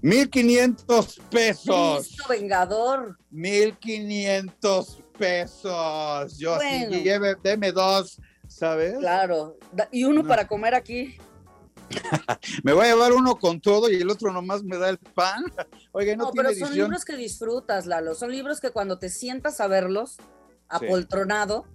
1500 0.06 1.20
pesos. 1.32 2.08
Listo, 2.08 2.24
vengador. 2.30 3.18
1500 3.32 5.04
pesos. 5.18 6.38
Yo 6.38 6.56
bueno. 6.58 6.96
así, 6.96 7.02
lleve, 7.02 7.36
deme 7.42 7.72
dos, 7.72 8.22
¿sabes? 8.48 9.00
Claro. 9.00 9.58
Y 9.92 10.04
uno 10.04 10.22
no. 10.22 10.28
para 10.30 10.48
comer 10.48 10.76
aquí. 10.76 11.18
me 12.64 12.74
voy 12.74 12.86
a 12.86 12.90
llevar 12.90 13.14
uno 13.14 13.36
con 13.38 13.60
todo 13.60 13.90
y 13.90 13.96
el 13.96 14.12
otro 14.12 14.32
nomás 14.32 14.64
me 14.64 14.78
da 14.78 14.90
el 14.90 15.00
pan. 15.00 15.44
Oiga, 15.92 16.16
no, 16.16 16.26
no 16.26 16.32
tiene 16.32 16.50
pero 16.50 16.60
son 16.60 16.68
edición? 16.68 16.88
libros 16.88 17.04
que 17.04 17.16
disfrutas, 17.16 17.88
Lalo. 17.88 18.14
Son 18.14 18.32
libros 18.32 18.60
que 18.60 18.70
cuando 18.70 19.00
te 19.00 19.10
sientas 19.10 19.60
a 19.60 19.66
verlos, 19.66 20.18
apoltronado, 20.68 21.66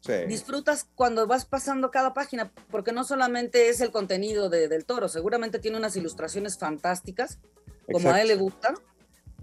sí. 0.00 0.12
Sí. 0.12 0.26
disfrutas 0.28 0.88
cuando 0.94 1.26
vas 1.26 1.44
pasando 1.44 1.90
cada 1.90 2.14
página, 2.14 2.52
porque 2.70 2.92
no 2.92 3.04
solamente 3.04 3.68
es 3.68 3.82
el 3.82 3.90
contenido 3.90 4.48
de, 4.48 4.68
del 4.68 4.86
toro, 4.86 5.08
seguramente 5.08 5.58
tiene 5.58 5.76
unas 5.76 5.96
ilustraciones 5.96 6.58
fantásticas, 6.58 7.38
como 7.86 7.98
Exacto. 7.98 8.16
a 8.16 8.22
él 8.22 8.28
le 8.28 8.36
gusta. 8.36 8.74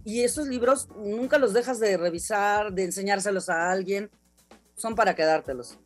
Y 0.05 0.21
esos 0.21 0.47
libros 0.47 0.89
nunca 0.97 1.37
los 1.37 1.53
dejas 1.53 1.79
de 1.79 1.95
revisar, 1.97 2.73
de 2.73 2.83
enseñárselos 2.83 3.49
a 3.49 3.71
alguien, 3.71 4.09
son 4.75 4.95
para 4.95 5.15
quedártelos. 5.15 5.77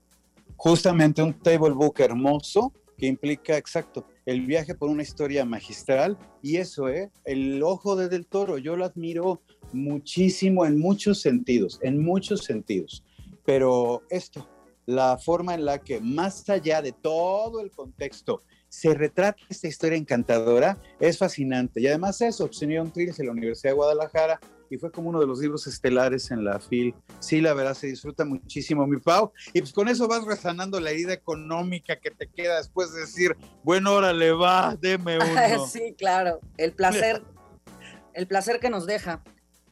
Justamente 0.55 1.21
un 1.21 1.33
table 1.33 1.71
book 1.71 1.95
hermoso 1.99 2.73
que 2.97 3.05
implica, 3.05 3.57
exacto, 3.57 4.07
el 4.25 4.41
viaje 4.41 4.73
por 4.73 4.89
una 4.89 5.03
historia 5.03 5.45
magistral 5.45 6.17
y 6.41 6.57
eso, 6.57 6.89
¿eh? 6.89 7.11
El 7.25 7.61
ojo 7.61 7.95
de 7.95 8.09
Del 8.09 8.25
Toro, 8.25 8.57
yo 8.57 8.75
lo 8.75 8.85
admiro 8.85 9.41
muchísimo 9.71 10.65
en 10.65 10.79
muchos 10.79 11.21
sentidos, 11.21 11.79
en 11.83 12.03
muchos 12.03 12.43
sentidos. 12.43 13.03
Pero 13.45 14.01
esto, 14.09 14.49
la 14.87 15.17
forma 15.17 15.53
en 15.53 15.65
la 15.65 15.79
que 15.79 16.01
más 16.01 16.49
allá 16.49 16.81
de 16.81 16.91
todo 16.91 17.61
el 17.61 17.69
contexto 17.69 18.41
se 18.77 18.93
retrata 18.93 19.41
esta 19.49 19.67
historia 19.67 19.97
encantadora, 19.97 20.77
es 20.99 21.17
fascinante. 21.17 21.81
Y 21.81 21.87
además 21.87 22.21
eso, 22.21 22.43
obtenió 22.43 22.83
un 22.83 22.91
Trills 22.91 23.19
en 23.19 23.25
la 23.25 23.31
Universidad 23.31 23.71
de 23.71 23.75
Guadalajara 23.75 24.39
y 24.69 24.77
fue 24.77 24.91
como 24.91 25.09
uno 25.09 25.19
de 25.19 25.25
los 25.25 25.39
libros 25.39 25.65
estelares 25.65 26.29
en 26.29 26.45
la 26.45 26.59
FIL. 26.59 26.93
Sí, 27.19 27.41
la 27.41 27.55
verdad, 27.55 27.73
se 27.73 27.87
disfruta 27.87 28.23
muchísimo, 28.23 28.85
mi 28.85 28.99
Pau. 28.99 29.31
Y 29.51 29.61
pues 29.61 29.73
con 29.73 29.87
eso 29.87 30.07
vas 30.07 30.23
resanando 30.25 30.79
la 30.79 30.91
herida 30.91 31.11
económica 31.11 31.95
que 31.95 32.11
te 32.11 32.27
queda 32.27 32.57
después 32.57 32.93
de 32.93 32.99
decir, 32.99 33.35
bueno, 33.63 33.93
órale, 33.93 34.31
va, 34.33 34.77
deme 34.79 35.17
uno. 35.57 35.65
sí, 35.65 35.95
claro, 35.97 36.39
el 36.57 36.73
placer, 36.73 37.23
el 38.13 38.27
placer 38.27 38.59
que 38.59 38.69
nos 38.69 38.85
deja, 38.85 39.23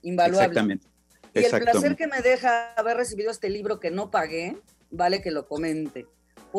invaluable. 0.02 0.48
Exactamente. 0.48 0.88
Y 1.36 1.44
el 1.44 1.62
placer 1.62 1.96
que 1.96 2.08
me 2.08 2.22
deja 2.22 2.74
haber 2.74 2.98
recibido 2.98 3.30
este 3.30 3.52
libro 3.52 3.80
que 3.80 3.92
no 3.92 4.10
pagué, 4.10 4.58
vale 4.90 5.22
que 5.22 5.30
lo 5.30 5.48
comente. 5.48 6.08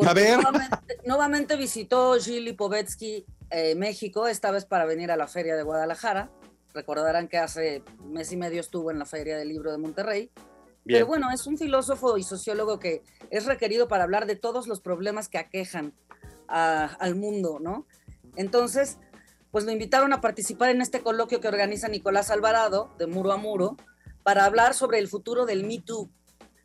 A 0.05 0.13
ver. 0.13 0.35
Nuevamente, 0.35 0.97
nuevamente, 1.05 1.55
visitó 1.55 2.15
Gilly 2.19 2.53
Povetsky 2.53 3.25
eh, 3.49 3.75
México, 3.75 4.27
esta 4.27 4.51
vez 4.51 4.65
para 4.65 4.85
venir 4.85 5.11
a 5.11 5.17
la 5.17 5.27
Feria 5.27 5.55
de 5.55 5.63
Guadalajara. 5.63 6.29
Recordarán 6.73 7.27
que 7.27 7.37
hace 7.37 7.83
mes 8.03 8.31
y 8.31 8.37
medio 8.37 8.59
estuvo 8.59 8.91
en 8.91 8.99
la 8.99 9.05
Feria 9.05 9.37
del 9.37 9.49
Libro 9.49 9.71
de 9.71 9.77
Monterrey. 9.77 10.31
Bien. 10.83 10.99
Pero 10.99 11.07
bueno, 11.07 11.31
es 11.31 11.47
un 11.47 11.57
filósofo 11.57 12.17
y 12.17 12.23
sociólogo 12.23 12.79
que 12.79 13.03
es 13.29 13.45
requerido 13.45 13.87
para 13.87 14.03
hablar 14.03 14.25
de 14.25 14.35
todos 14.35 14.67
los 14.67 14.79
problemas 14.79 15.27
que 15.27 15.37
aquejan 15.37 15.93
a, 16.47 16.85
al 16.85 17.15
mundo, 17.15 17.59
¿no? 17.59 17.87
Entonces, 18.35 18.97
pues 19.51 19.65
lo 19.65 19.71
invitaron 19.71 20.13
a 20.13 20.21
participar 20.21 20.69
en 20.69 20.81
este 20.81 21.01
coloquio 21.01 21.41
que 21.41 21.47
organiza 21.47 21.87
Nicolás 21.87 22.29
Alvarado, 22.29 22.93
de 22.97 23.07
Muro 23.07 23.31
a 23.31 23.37
Muro, 23.37 23.75
para 24.23 24.45
hablar 24.45 24.73
sobre 24.73 24.99
el 24.99 25.07
futuro 25.07 25.45
del 25.45 25.65
Me 25.65 25.79
Too. 25.79 26.09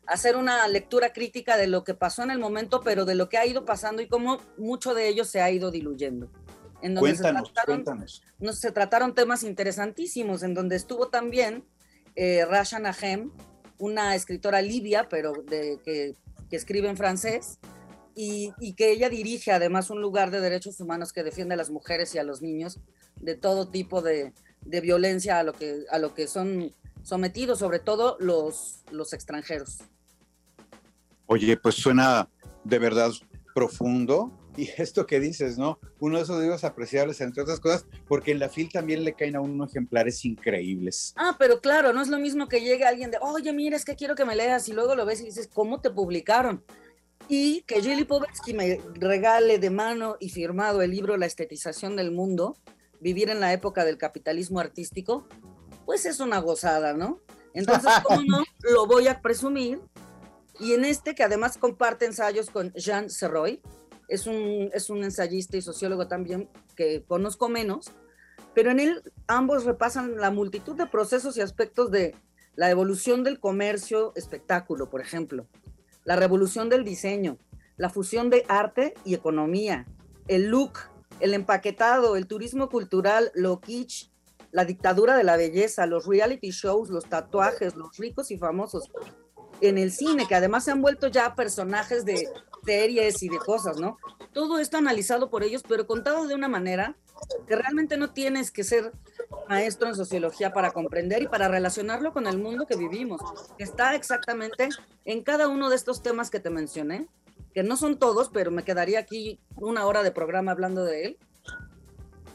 Hacer 0.07 0.35
una 0.35 0.67
lectura 0.67 1.13
crítica 1.13 1.57
de 1.57 1.67
lo 1.67 1.83
que 1.83 1.93
pasó 1.93 2.23
en 2.23 2.31
el 2.31 2.39
momento, 2.39 2.81
pero 2.81 3.05
de 3.05 3.15
lo 3.15 3.29
que 3.29 3.37
ha 3.37 3.45
ido 3.45 3.65
pasando 3.65 4.01
y 4.01 4.07
cómo 4.07 4.39
mucho 4.57 4.93
de 4.93 5.07
ello 5.07 5.25
se 5.25 5.41
ha 5.41 5.51
ido 5.51 5.71
diluyendo. 5.71 6.29
En 6.81 6.95
donde 6.95 7.11
cuéntanos, 7.11 7.47
se 7.47 7.53
trataron, 7.53 7.83
cuéntanos. 7.83 8.23
No, 8.39 8.53
se 8.53 8.71
trataron 8.71 9.15
temas 9.15 9.43
interesantísimos, 9.43 10.43
en 10.43 10.53
donde 10.53 10.75
estuvo 10.75 11.07
también 11.07 11.63
eh, 12.15 12.45
Rasha 12.45 12.79
Nahem, 12.79 13.31
una 13.77 14.15
escritora 14.15 14.61
libia, 14.61 15.07
pero 15.09 15.33
de, 15.33 15.79
que, 15.83 16.15
que 16.49 16.55
escribe 16.55 16.89
en 16.89 16.97
francés, 16.97 17.59
y, 18.15 18.53
y, 18.59 18.73
que 18.73 18.91
ella 18.91 19.09
dirige 19.09 19.51
además 19.51 19.89
un 19.89 19.99
lugar 19.99 20.29
de 20.29 20.39
derechos 20.39 20.79
humanos 20.79 21.13
que 21.13 21.23
defiende 21.23 21.55
a 21.55 21.57
las 21.57 21.71
mujeres 21.71 22.13
y 22.13 22.19
a 22.19 22.23
los 22.23 22.43
niños 22.43 22.79
de 23.15 23.33
todo 23.33 23.69
tipo 23.69 24.03
de, 24.03 24.33
de 24.65 24.81
violencia 24.81 25.39
a 25.39 25.43
lo, 25.43 25.53
que, 25.53 25.85
a 25.89 25.97
lo 25.97 26.13
que 26.13 26.27
son 26.27 26.73
sometidos, 27.01 27.59
sobre 27.59 27.79
todo 27.79 28.17
los, 28.19 28.83
los 28.91 29.13
extranjeros. 29.13 29.79
Oye, 31.33 31.57
pues 31.57 31.73
suena 31.73 32.29
de 32.63 32.77
verdad 32.77 33.11
profundo. 33.55 34.31
Y 34.55 34.69
esto 34.77 35.07
que 35.07 35.19
dices, 35.19 35.57
¿no? 35.57 35.79
Uno 35.99 36.17
de 36.17 36.25
esos 36.25 36.39
libros 36.39 36.63
apreciables, 36.63 37.19
entre 37.21 37.41
otras 37.41 37.59
cosas, 37.59 37.87
porque 38.07 38.29
en 38.29 38.37
la 38.37 38.49
FIL 38.49 38.71
también 38.71 39.03
le 39.03 39.15
caen 39.15 39.35
a 39.35 39.41
uno 39.41 39.65
ejemplares 39.65 40.23
increíbles. 40.25 41.11
Ah, 41.15 41.35
pero 41.39 41.59
claro, 41.59 41.91
no 41.91 42.03
es 42.03 42.07
lo 42.07 42.19
mismo 42.19 42.47
que 42.47 42.61
llegue 42.61 42.85
alguien 42.85 43.09
de, 43.09 43.17
oye, 43.19 43.51
mira, 43.51 43.75
es 43.75 43.83
que 43.83 43.95
quiero 43.95 44.13
que 44.13 44.25
me 44.25 44.35
leas, 44.35 44.69
y 44.69 44.73
luego 44.73 44.93
lo 44.93 45.07
ves 45.07 45.21
y 45.21 45.25
dices, 45.25 45.49
¿cómo 45.51 45.81
te 45.81 45.89
publicaron? 45.89 46.63
Y 47.27 47.63
que 47.63 47.81
Julie 47.81 48.05
Povetsky 48.05 48.53
me 48.53 48.79
regale 48.93 49.57
de 49.57 49.71
mano 49.71 50.17
y 50.19 50.29
firmado 50.29 50.83
el 50.83 50.91
libro 50.91 51.17
La 51.17 51.25
estetización 51.25 51.95
del 51.95 52.11
mundo, 52.11 52.55
vivir 53.01 53.31
en 53.31 53.39
la 53.39 53.53
época 53.53 53.85
del 53.85 53.97
capitalismo 53.97 54.59
artístico, 54.59 55.27
pues 55.87 56.05
es 56.05 56.19
una 56.19 56.37
gozada, 56.37 56.93
¿no? 56.93 57.21
Entonces, 57.55 57.91
¿cómo 58.03 58.21
no? 58.21 58.43
Lo 58.71 58.85
voy 58.85 59.07
a 59.07 59.19
presumir 59.19 59.81
y 60.59 60.73
en 60.73 60.85
este, 60.85 61.15
que 61.15 61.23
además 61.23 61.57
comparte 61.57 62.05
ensayos 62.05 62.49
con 62.49 62.71
Jean 62.73 63.09
Serroy, 63.09 63.61
es 64.07 64.27
un, 64.27 64.69
es 64.73 64.89
un 64.89 65.03
ensayista 65.03 65.57
y 65.57 65.61
sociólogo 65.61 66.07
también 66.07 66.49
que 66.75 67.03
conozco 67.03 67.49
menos, 67.49 67.91
pero 68.53 68.71
en 68.71 68.79
él 68.79 69.01
ambos 69.27 69.65
repasan 69.65 70.17
la 70.17 70.31
multitud 70.31 70.75
de 70.75 70.85
procesos 70.85 71.37
y 71.37 71.41
aspectos 71.41 71.89
de 71.89 72.15
la 72.55 72.69
evolución 72.69 73.23
del 73.23 73.39
comercio 73.39 74.13
espectáculo, 74.15 74.89
por 74.89 75.01
ejemplo, 75.01 75.47
la 76.03 76.15
revolución 76.15 76.69
del 76.69 76.83
diseño, 76.83 77.37
la 77.77 77.89
fusión 77.89 78.29
de 78.29 78.45
arte 78.47 78.93
y 79.03 79.15
economía, 79.15 79.87
el 80.27 80.49
look, 80.49 80.73
el 81.19 81.33
empaquetado, 81.33 82.15
el 82.15 82.27
turismo 82.27 82.69
cultural, 82.69 83.31
lo 83.33 83.59
kitsch, 83.59 84.11
la 84.51 84.65
dictadura 84.65 85.17
de 85.17 85.23
la 85.23 85.35
belleza, 85.35 85.87
los 85.87 86.05
reality 86.05 86.51
shows, 86.51 86.89
los 86.89 87.05
tatuajes, 87.05 87.75
los 87.75 87.97
ricos 87.97 88.29
y 88.29 88.37
famosos, 88.37 88.91
en 89.69 89.77
el 89.77 89.91
cine, 89.91 90.27
que 90.27 90.35
además 90.35 90.65
se 90.65 90.71
han 90.71 90.81
vuelto 90.81 91.07
ya 91.07 91.35
personajes 91.35 92.05
de 92.05 92.27
series 92.65 93.21
y 93.23 93.29
de 93.29 93.37
cosas, 93.37 93.77
¿no? 93.77 93.97
Todo 94.33 94.59
esto 94.59 94.77
analizado 94.77 95.29
por 95.29 95.43
ellos, 95.43 95.63
pero 95.67 95.85
contado 95.87 96.27
de 96.27 96.35
una 96.35 96.47
manera 96.47 96.95
que 97.47 97.55
realmente 97.55 97.97
no 97.97 98.11
tienes 98.11 98.51
que 98.51 98.63
ser 98.63 98.91
maestro 99.47 99.87
en 99.87 99.95
sociología 99.95 100.53
para 100.53 100.71
comprender 100.71 101.21
y 101.23 101.27
para 101.27 101.47
relacionarlo 101.47 102.13
con 102.13 102.27
el 102.27 102.37
mundo 102.37 102.65
que 102.65 102.75
vivimos. 102.75 103.21
Está 103.57 103.95
exactamente 103.95 104.69
en 105.05 105.23
cada 105.23 105.47
uno 105.47 105.69
de 105.69 105.75
estos 105.75 106.01
temas 106.01 106.29
que 106.29 106.39
te 106.39 106.49
mencioné, 106.49 107.07
que 107.53 107.63
no 107.63 107.77
son 107.77 107.99
todos, 107.99 108.29
pero 108.29 108.51
me 108.51 108.63
quedaría 108.63 108.99
aquí 108.99 109.39
una 109.55 109.85
hora 109.85 110.03
de 110.03 110.11
programa 110.11 110.51
hablando 110.51 110.83
de 110.83 111.05
él. 111.05 111.17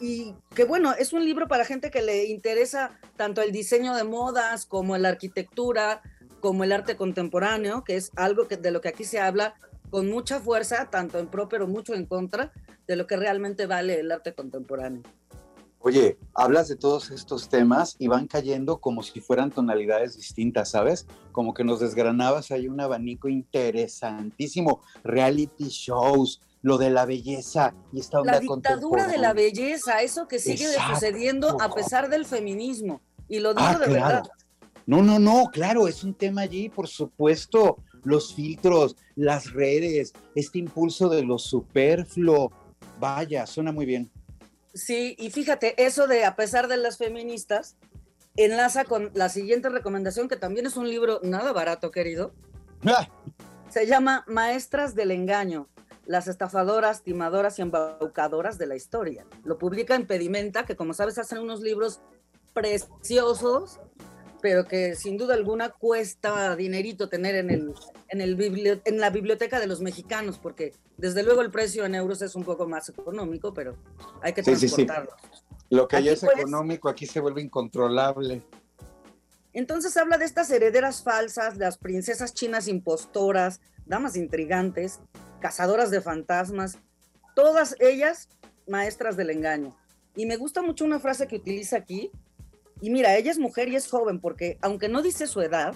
Y 0.01 0.35
que 0.55 0.65
bueno, 0.65 0.93
es 0.93 1.13
un 1.13 1.25
libro 1.25 1.49
para 1.49 1.65
gente 1.65 1.91
que 1.91 2.03
le 2.03 2.27
interesa 2.27 2.99
tanto 3.17 3.43
el 3.43 3.51
diseño 3.51 3.97
de 3.97 4.05
modas 4.05 4.65
como 4.65 4.97
la 4.97 5.09
arquitectura, 5.09 6.03
como 6.41 6.65
el 6.65 6.73
arte 6.73 6.97
contemporáneo, 6.97 7.85
que 7.85 7.97
es 7.97 8.11
algo 8.17 8.49
que, 8.49 8.57
de 8.57 8.71
lo 8.71 8.81
que 8.81 8.89
aquí 8.89 9.05
se 9.05 9.21
habla 9.21 9.55
con 9.91 10.09
mucha 10.09 10.41
fuerza, 10.41 10.89
tanto 10.91 11.19
en 11.19 11.29
pro 11.29 11.49
pero 11.49 11.67
mucho 11.67 11.95
en 11.95 12.07
contra, 12.07 12.53
de 12.87 12.97
lo 12.97 13.07
que 13.07 13.17
realmente 13.17 13.67
vale 13.67 14.01
el 14.01 14.11
arte 14.11 14.35
contemporáneo. 14.35 15.03
Oye, 15.81 16.19
hablas 16.35 16.69
de 16.69 16.77
todos 16.77 17.11
estos 17.11 17.49
temas 17.49 17.95
y 17.99 18.09
van 18.09 18.27
cayendo 18.27 18.81
como 18.81 19.03
si 19.03 19.21
fueran 19.21 19.51
tonalidades 19.51 20.17
distintas, 20.17 20.71
¿sabes? 20.71 21.07
Como 21.31 21.55
que 21.55 21.63
nos 21.63 21.79
desgranabas 21.79 22.51
ahí 22.51 22.67
un 22.67 22.81
abanico 22.81 23.29
interesantísimo, 23.29 24.83
reality 25.05 25.69
shows, 25.69 26.41
lo 26.63 26.79
de 26.79 26.91
la 26.91 27.07
belleza 27.07 27.75
y 27.93 28.01
esta 28.01 28.21
onda 28.21 28.33
La 28.33 28.41
dictadura 28.41 29.07
de 29.07 29.19
la 29.19 29.33
belleza, 29.33 30.03
eso 30.03 30.27
que 30.27 30.41
sigue 30.41 30.67
sucediendo 30.93 31.57
a 31.61 31.73
pesar 31.73 32.09
del 32.09 32.27
feminismo. 32.27 33.01
Y 33.29 33.39
lo 33.39 33.55
digo 33.55 33.69
ah, 33.69 33.79
de 33.79 33.93
verdad. 33.93 34.23
No, 34.89 35.03
no, 35.03 35.19
no, 35.19 35.51
claro, 35.53 35.87
es 35.87 36.03
un 36.03 36.15
tema 36.15 36.41
allí, 36.41 36.71
por 36.71 36.89
supuesto. 36.89 37.77
Los 38.05 38.35
filtros, 38.35 38.97
las 39.17 39.53
redes, 39.53 40.15
este 40.35 40.61
impulso 40.61 41.11
de 41.11 41.23
lo 41.23 41.37
superfluo. 41.39 42.51
Vaya, 42.99 43.47
suena 43.47 43.71
muy 43.71 43.85
bien. 43.85 44.11
Sí, 44.73 45.15
y 45.19 45.29
fíjate, 45.29 45.75
eso 45.85 46.07
de 46.07 46.25
a 46.25 46.37
pesar 46.37 46.69
de 46.69 46.79
las 46.79 46.97
feministas, 46.97 47.77
enlaza 48.37 48.85
con 48.85 49.11
la 49.13 49.29
siguiente 49.29 49.69
recomendación, 49.69 50.27
que 50.27 50.37
también 50.37 50.65
es 50.65 50.79
un 50.79 50.89
libro 50.89 51.21
nada 51.23 51.53
barato, 51.53 51.91
querido. 51.91 52.33
Ah. 52.87 53.07
Se 53.69 53.87
llama 53.87 54.25
Maestras 54.27 54.95
del 54.95 55.11
Engaño, 55.11 55.69
las 56.07 56.29
estafadoras, 56.29 57.03
timadoras 57.03 57.59
y 57.59 57.63
embaucadoras 57.63 58.57
de 58.57 58.67
la 58.67 58.77
historia. 58.77 59.27
Lo 59.45 59.59
publica 59.59 59.95
en 59.95 60.07
Pedimenta, 60.07 60.65
que 60.65 60.77
como 60.77 60.95
sabes 60.95 61.19
hacen 61.19 61.41
unos 61.41 61.61
libros 61.61 62.01
preciosos 62.55 63.81
pero 64.41 64.65
que 64.65 64.95
sin 64.95 65.17
duda 65.17 65.35
alguna 65.35 65.71
cuesta 65.71 66.55
dinerito 66.57 67.09
tener 67.09 67.35
en, 67.35 67.51
el, 67.51 67.75
en, 68.09 68.21
el 68.21 68.81
en 68.85 68.99
la 69.01 69.11
biblioteca 69.11 69.61
de 69.61 69.67
los 69.67 69.81
mexicanos, 69.81 70.39
porque 70.39 70.75
desde 70.97 71.23
luego 71.23 71.43
el 71.43 71.51
precio 71.51 71.85
en 71.85 71.95
euros 71.95 72.23
es 72.23 72.35
un 72.35 72.45
poco 72.45 72.67
más 72.67 72.89
económico, 72.89 73.53
pero 73.53 73.77
hay 74.23 74.33
que 74.33 74.43
transportarlo. 74.43 75.11
Lo 75.71 75.87
que 75.87 76.03
ya 76.03 76.13
es 76.13 76.23
económico 76.23 76.89
aquí 76.89 77.07
se 77.07 77.21
vuelve 77.21 77.43
incontrolable. 77.43 78.43
Entonces 79.53 79.97
habla 79.97 80.19
de 80.19 80.25
estas 80.25 80.51
herederas 80.51 81.03
falsas, 81.03 81.57
las 81.57 81.79
princesas 81.79 82.33
chinas 82.35 82.69
impostoras, 82.69 83.61
damas 83.87 84.17
intrigantes, 84.17 85.01
cazadoras 85.41 85.91
de 85.91 86.01
fantasmas, 86.01 86.79
todas 87.35 87.75
ellas 87.81 88.29
maestras 88.67 89.17
del 89.17 89.31
engaño. 89.31 89.77
Y 90.15 90.27
me 90.27 90.37
gusta 90.37 90.63
mucho 90.63 90.85
una 90.85 90.99
frase 91.01 91.27
que 91.27 91.37
utiliza 91.37 91.77
aquí, 91.77 92.11
y 92.81 92.91
mira, 92.91 93.17
ella 93.17 93.31
es 93.31 93.39
mujer 93.39 93.69
y 93.69 93.77
es 93.77 93.89
joven, 93.89 94.21
porque 94.21 94.59
aunque 94.61 94.89
no 94.89 95.03
dice 95.03 95.27
su 95.27 95.41
edad, 95.41 95.75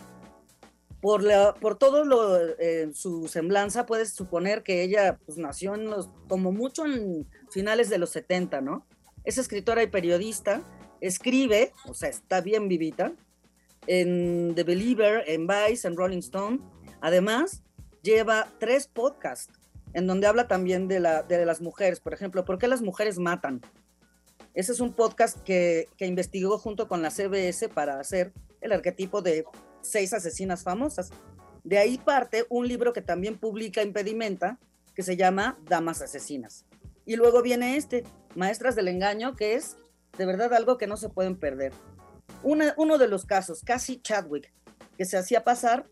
por, 1.00 1.24
la, 1.24 1.54
por 1.54 1.76
todo 1.76 2.04
lo, 2.04 2.38
eh, 2.58 2.90
su 2.94 3.26
semblanza, 3.26 3.86
puedes 3.86 4.12
suponer 4.12 4.62
que 4.62 4.82
ella 4.82 5.18
pues, 5.26 5.36
nació 5.36 5.74
en 5.74 5.90
los, 5.90 6.08
como 6.28 6.52
mucho 6.52 6.86
en 6.86 7.26
finales 7.50 7.90
de 7.90 7.98
los 7.98 8.10
70, 8.10 8.60
¿no? 8.60 8.86
Es 9.24 9.36
escritora 9.36 9.82
y 9.82 9.88
periodista, 9.88 10.62
escribe, 11.00 11.72
o 11.88 11.94
sea, 11.94 12.08
está 12.08 12.40
bien 12.40 12.68
vivita, 12.68 13.12
en 13.88 14.54
The 14.54 14.62
Believer, 14.62 15.24
en 15.26 15.48
Vice, 15.48 15.88
en 15.88 15.96
Rolling 15.96 16.18
Stone. 16.18 16.60
Además, 17.00 17.64
lleva 18.02 18.48
tres 18.60 18.86
podcasts 18.86 19.52
en 19.94 20.06
donde 20.06 20.28
habla 20.28 20.46
también 20.48 20.88
de, 20.88 21.00
la, 21.00 21.22
de 21.22 21.44
las 21.44 21.60
mujeres. 21.60 21.98
Por 21.98 22.14
ejemplo, 22.14 22.44
¿por 22.44 22.58
qué 22.58 22.68
las 22.68 22.80
mujeres 22.80 23.18
matan? 23.18 23.60
Ese 24.54 24.72
es 24.72 24.80
un 24.80 24.92
podcast 24.92 25.38
que, 25.42 25.88
investigó 26.00 26.58
junto 26.58 26.88
con 26.88 27.00
la 27.00 27.10
CBS 27.10 27.68
para 27.68 27.98
hacer 27.98 28.32
el 28.60 28.72
arquetipo 28.72 29.22
de 29.22 29.44
seis 29.80 30.12
asesinas 30.12 30.62
famosas. 30.62 31.10
De 31.64 31.78
ahí 31.78 31.96
parte 31.96 32.44
un 32.50 32.68
libro 32.68 32.92
que 32.92 33.00
también 33.00 33.38
publica 33.38 33.82
Impedimenta, 33.82 34.58
que 34.94 35.02
se 35.02 35.16
llama 35.16 35.58
Damas 35.68 36.02
Asesinas. 36.02 36.66
Y 37.06 37.16
luego 37.16 37.40
viene 37.40 37.76
este, 37.76 38.04
Maestras 38.34 38.76
del 38.76 38.88
Engaño, 38.88 39.36
que 39.36 39.54
es 39.54 39.76
de 40.18 40.26
verdad 40.26 40.52
algo 40.52 40.76
que 40.76 40.86
no 40.86 40.96
se 40.98 41.08
pueden 41.08 41.36
perder. 41.38 41.72
uno 42.42 42.98
de 42.98 43.08
los 43.08 43.24
casos, 43.24 43.62
Cassie 43.62 44.02
Chadwick, 44.02 44.52
que 44.98 45.06
se 45.06 45.16
hacía 45.16 45.44
pasar, 45.44 45.88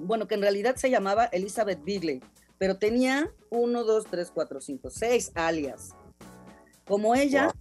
bueno, 0.00 0.26
que 0.26 0.34
en 0.34 0.42
realidad 0.42 0.74
se 0.74 0.90
llamaba 0.90 1.26
Elizabeth 1.26 1.82
Bigley, 1.84 2.20
pero 2.58 2.78
tenía 2.78 3.30
uno, 3.50 3.84
dos, 3.84 4.06
tres, 4.10 4.32
cuatro, 4.34 4.60
cinco, 4.60 4.90
seis 4.90 5.30
alias. 5.34 5.94
Como 6.86 7.14
ella, 7.14 7.52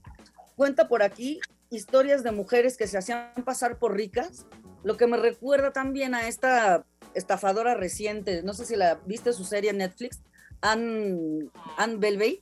cuenta 0.56 0.88
por 0.88 1.04
aquí 1.04 1.40
historias 1.70 2.24
de 2.24 2.32
mujeres 2.32 2.78
que 2.78 2.88
se 2.88 2.98
hacían 2.98 3.32
pasar 3.44 3.78
por 3.78 3.96
ricas, 3.96 4.46
lo 4.84 4.98
que 4.98 5.08
me 5.08 5.18
recuerda 5.18 5.72
también 5.72 6.16
a 6.16 6.28
esta 6.28 6.86
estafadora 7.14 7.76
reciente, 7.76 8.44
no 8.44 8.54
sé 8.54 8.66
si 8.66 8.76
la 8.76 8.96
viste 9.06 9.34
su 9.34 9.44
serie 9.46 9.72
en 9.72 9.78
Netflix, 9.78 10.22
Anne, 10.62 11.50
Anne 11.78 11.98
Belvey. 11.98 12.42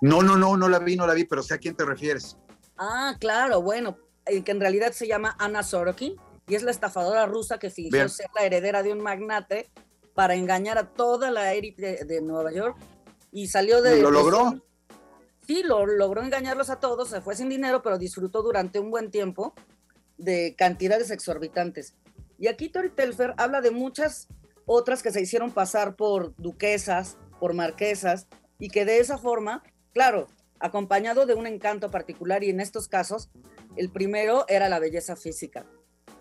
No, 0.00 0.22
no, 0.22 0.36
no, 0.36 0.56
no 0.56 0.68
la 0.68 0.78
vi, 0.78 0.96
no 0.96 1.06
la 1.06 1.14
vi, 1.14 1.24
pero 1.24 1.42
sé 1.42 1.54
a 1.54 1.58
quién 1.58 1.74
te 1.74 1.84
refieres. 1.84 2.36
Ah, 2.76 3.16
claro, 3.18 3.60
bueno, 3.60 3.98
eh, 4.26 4.42
que 4.42 4.52
en 4.52 4.60
realidad 4.60 4.92
se 4.92 5.06
llama 5.06 5.36
Anna 5.38 5.62
Sorokin 5.62 6.16
y 6.46 6.54
es 6.54 6.62
la 6.62 6.70
estafadora 6.70 7.26
rusa 7.26 7.58
que 7.58 7.70
fingió 7.70 8.08
ser 8.08 8.28
la 8.34 8.44
heredera 8.44 8.82
de 8.82 8.92
un 8.92 9.00
magnate 9.00 9.70
para 10.14 10.34
engañar 10.34 10.78
a 10.78 10.88
toda 10.88 11.30
la 11.30 11.54
élite 11.54 12.04
de, 12.04 12.20
Nueva 12.20 12.52
York 12.52 12.76
y 13.32 13.48
salió 13.48 13.82
de... 13.82 13.98
¿Y 13.98 14.02
lo 14.02 14.10
logró? 14.10 14.62
Sí, 15.48 15.62
lo, 15.62 15.86
logró 15.86 16.22
engañarlos 16.22 16.68
a 16.68 16.78
todos, 16.78 17.08
se 17.08 17.22
fue 17.22 17.34
sin 17.34 17.48
dinero, 17.48 17.82
pero 17.82 17.98
disfrutó 17.98 18.42
durante 18.42 18.78
un 18.78 18.90
buen 18.90 19.10
tiempo 19.10 19.54
de 20.18 20.54
cantidades 20.56 21.10
exorbitantes. 21.10 21.94
Y 22.38 22.48
aquí 22.48 22.68
Tori 22.68 22.90
Telfer 22.90 23.34
habla 23.38 23.62
de 23.62 23.70
muchas 23.70 24.28
otras 24.66 25.02
que 25.02 25.10
se 25.10 25.22
hicieron 25.22 25.50
pasar 25.50 25.96
por 25.96 26.36
duquesas, 26.36 27.16
por 27.40 27.54
marquesas, 27.54 28.28
y 28.58 28.68
que 28.68 28.84
de 28.84 28.98
esa 28.98 29.16
forma, 29.16 29.62
claro, 29.94 30.26
acompañado 30.60 31.24
de 31.24 31.34
un 31.34 31.46
encanto 31.46 31.90
particular, 31.90 32.44
y 32.44 32.50
en 32.50 32.60
estos 32.60 32.86
casos, 32.86 33.30
el 33.76 33.90
primero 33.90 34.44
era 34.48 34.68
la 34.68 34.78
belleza 34.78 35.16
física. 35.16 35.64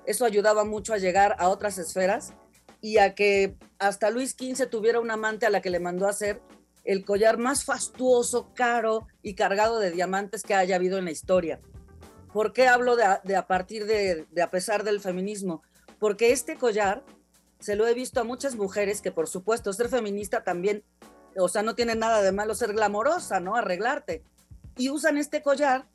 Eso 0.06 0.24
ayudaba 0.24 0.64
mucho 0.64 0.94
a 0.94 1.00
llegar 1.00 1.36
a 1.38 1.50
otras 1.50 1.78
esferas 1.78 2.34
y 2.80 3.00
a 3.00 3.14
que 3.14 3.58
hasta 3.78 4.10
Luis 4.10 4.38
XV 4.40 4.70
tuviera 4.70 5.02
un 5.02 5.12
amante 5.12 5.46
a 5.46 5.50
la 5.50 5.62
que 5.62 5.70
le 5.70 5.82
mandó 5.82 6.08
hacer 6.08 6.42
el 6.88 7.04
collar 7.04 7.38
más 7.38 7.66
fastuoso, 7.66 8.54
caro 8.56 9.08
y 9.22 9.36
cargado 9.36 9.78
de 9.78 9.92
diamantes 9.92 10.42
que 10.44 10.56
haya 10.56 10.78
habido 10.78 10.98
en 10.98 11.04
la 11.04 11.12
historia. 11.12 11.60
¿Por 12.32 12.54
qué 12.54 12.70
hablo 12.70 12.96
de 12.96 13.36
a, 13.36 13.48
partir 13.48 13.86
de, 13.86 14.26
de 14.32 14.42
a 14.42 14.50
pesar 14.50 14.86
del 14.86 15.02
feminismo? 15.02 15.62
Porque 16.00 16.32
este 16.32 16.56
collar 16.56 17.04
se 17.60 17.76
lo 17.76 17.88
he 17.88 17.94
visto 17.94 18.22
a 18.22 18.24
muchas 18.24 18.56
mujeres 18.56 19.02
que 19.02 19.12
por 19.12 19.28
supuesto 19.28 19.74
ser 19.74 19.90
feminista 19.90 20.46
también, 20.46 20.86
o 21.36 21.50
sea, 21.50 21.62
no 21.62 21.76
tiene 21.76 21.96
nada 21.96 22.22
de 22.22 22.32
malo 22.32 22.56
ser 22.56 22.72
glamorosa, 22.72 23.42
¿no? 23.42 23.58
Arreglarte. 23.58 24.24
Y 24.78 24.90
usan 24.90 25.18
este 25.18 25.42
collar 25.42 25.88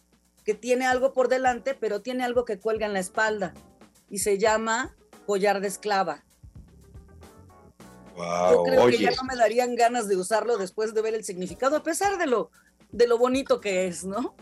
que 0.45 0.53
tiene 0.53 0.85
algo 0.85 1.15
por 1.15 1.29
delante, 1.29 1.75
pero 1.75 2.03
tiene 2.03 2.23
algo 2.23 2.45
que 2.45 2.59
cuelga 2.59 2.85
en 2.85 2.93
la 2.93 3.01
espalda 3.01 3.55
y 4.11 4.19
se 4.19 4.37
llama 4.37 4.95
collar 5.25 5.63
de 5.63 5.69
esclava. 5.69 6.23
Yo 8.17 8.63
creo 8.65 8.87
que 8.87 8.99
ya 8.99 9.11
no 9.11 9.25
me 9.25 9.37
darían 9.37 9.75
ganas 9.75 10.09
de 10.09 10.17
usarlo 10.17 10.59
después 10.59 10.95
de 10.95 11.03
ver 11.03 11.15
el 11.15 11.25
significado, 11.25 11.77
a 11.77 11.83
pesar 11.83 12.19
de 12.19 12.27
lo, 12.27 12.51
de 12.91 13.07
lo 13.07 13.19
bonito 13.19 13.61
que 13.61 13.87
es, 13.87 14.05
¿no? 14.05 14.35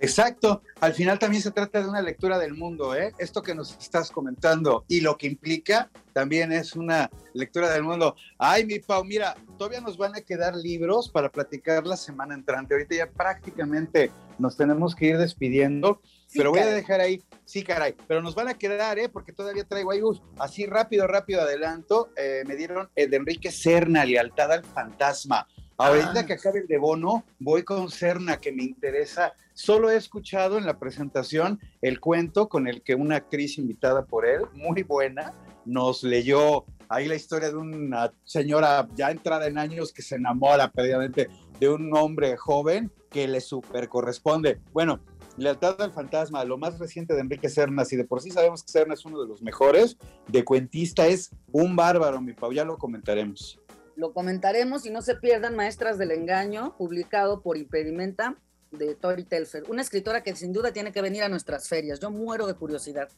Exacto. 0.00 0.62
Al 0.80 0.94
final 0.94 1.18
también 1.18 1.42
se 1.42 1.50
trata 1.50 1.82
de 1.82 1.88
una 1.88 2.00
lectura 2.00 2.38
del 2.38 2.54
mundo, 2.54 2.94
¿eh? 2.94 3.12
Esto 3.18 3.42
que 3.42 3.54
nos 3.54 3.76
estás 3.78 4.10
comentando 4.10 4.84
y 4.86 5.00
lo 5.00 5.16
que 5.16 5.26
implica 5.26 5.90
también 6.12 6.52
es 6.52 6.76
una 6.76 7.10
lectura 7.34 7.70
del 7.70 7.82
mundo. 7.82 8.14
Ay, 8.38 8.64
mi 8.64 8.78
Pau, 8.78 9.04
mira, 9.04 9.36
todavía 9.58 9.80
nos 9.80 9.96
van 9.96 10.14
a 10.14 10.20
quedar 10.20 10.54
libros 10.54 11.08
para 11.08 11.30
platicar 11.30 11.84
la 11.86 11.96
semana 11.96 12.34
entrante. 12.34 12.74
Ahorita 12.74 12.94
ya 12.94 13.10
prácticamente 13.10 14.12
nos 14.38 14.56
tenemos 14.56 14.94
que 14.94 15.06
ir 15.06 15.18
despidiendo, 15.18 16.00
pero 16.34 16.50
voy 16.50 16.60
a 16.60 16.66
dejar 16.66 17.00
ahí, 17.00 17.22
sí, 17.44 17.62
caray, 17.62 17.94
pero 18.06 18.22
nos 18.22 18.34
van 18.34 18.48
a 18.48 18.54
quedar, 18.54 18.98
¿eh? 18.98 19.08
Porque 19.08 19.32
todavía 19.32 19.64
traigo 19.64 19.90
ahí, 19.90 20.00
así 20.38 20.66
rápido, 20.66 21.06
rápido 21.06 21.42
adelanto, 21.42 22.10
eh, 22.16 22.42
me 22.46 22.56
dieron 22.56 22.88
el 22.94 23.10
de 23.10 23.16
Enrique 23.16 23.50
Serna, 23.50 24.04
Lealtad 24.04 24.52
al 24.52 24.64
Fantasma 24.64 25.46
Ahorita 25.80 26.20
ah. 26.20 26.26
que 26.26 26.32
acabe 26.32 26.58
el 26.58 26.66
de 26.66 26.76
Bono, 26.76 27.24
voy 27.38 27.62
con 27.62 27.88
Cerna, 27.88 28.38
que 28.38 28.50
me 28.50 28.64
interesa. 28.64 29.32
Solo 29.54 29.90
he 29.90 29.96
escuchado 29.96 30.58
en 30.58 30.66
la 30.66 30.80
presentación 30.80 31.60
el 31.80 32.00
cuento 32.00 32.48
con 32.48 32.66
el 32.66 32.82
que 32.82 32.96
una 32.96 33.16
actriz 33.16 33.58
invitada 33.58 34.04
por 34.04 34.26
él, 34.26 34.42
muy 34.54 34.82
buena, 34.82 35.34
nos 35.64 36.02
leyó 36.02 36.64
ahí 36.88 37.06
la 37.06 37.14
historia 37.14 37.50
de 37.50 37.56
una 37.56 38.12
señora 38.24 38.88
ya 38.96 39.12
entrada 39.12 39.46
en 39.46 39.56
años 39.56 39.92
que 39.92 40.02
se 40.02 40.16
enamora 40.16 40.72
perdidamente 40.72 41.28
de 41.60 41.68
un 41.68 41.96
hombre 41.96 42.36
joven 42.36 42.90
que 43.08 43.28
le 43.28 43.40
super 43.40 43.88
corresponde. 43.88 44.58
Bueno, 44.72 44.98
Lealtad 45.38 45.80
al 45.80 45.92
Fantasma, 45.92 46.44
lo 46.44 46.58
más 46.58 46.78
reciente 46.78 47.14
de 47.14 47.20
Enrique 47.20 47.48
Cernas, 47.48 47.92
y 47.92 47.96
de 47.96 48.04
por 48.04 48.20
sí 48.20 48.30
sabemos 48.30 48.62
que 48.62 48.72
Cerna 48.72 48.94
es 48.94 49.04
uno 49.04 49.20
de 49.20 49.28
los 49.28 49.42
mejores, 49.42 49.96
de 50.26 50.44
cuentista 50.44 51.06
es 51.06 51.30
un 51.52 51.76
bárbaro, 51.76 52.20
mi 52.20 52.32
Pau, 52.32 52.52
ya 52.52 52.64
lo 52.64 52.76
comentaremos 52.76 53.60
lo 53.98 54.12
comentaremos 54.12 54.86
y 54.86 54.90
no 54.90 55.02
se 55.02 55.16
pierdan 55.16 55.56
Maestras 55.56 55.98
del 55.98 56.12
Engaño, 56.12 56.76
publicado 56.78 57.42
por 57.42 57.56
Impedimenta 57.56 58.36
de 58.70 58.94
Tori 58.94 59.24
Telfer, 59.24 59.64
una 59.68 59.82
escritora 59.82 60.22
que 60.22 60.36
sin 60.36 60.52
duda 60.52 60.72
tiene 60.72 60.92
que 60.92 61.02
venir 61.02 61.24
a 61.24 61.28
nuestras 61.28 61.68
ferias. 61.68 61.98
Yo 61.98 62.10
muero 62.10 62.46
de 62.46 62.54
curiosidad. 62.54 63.08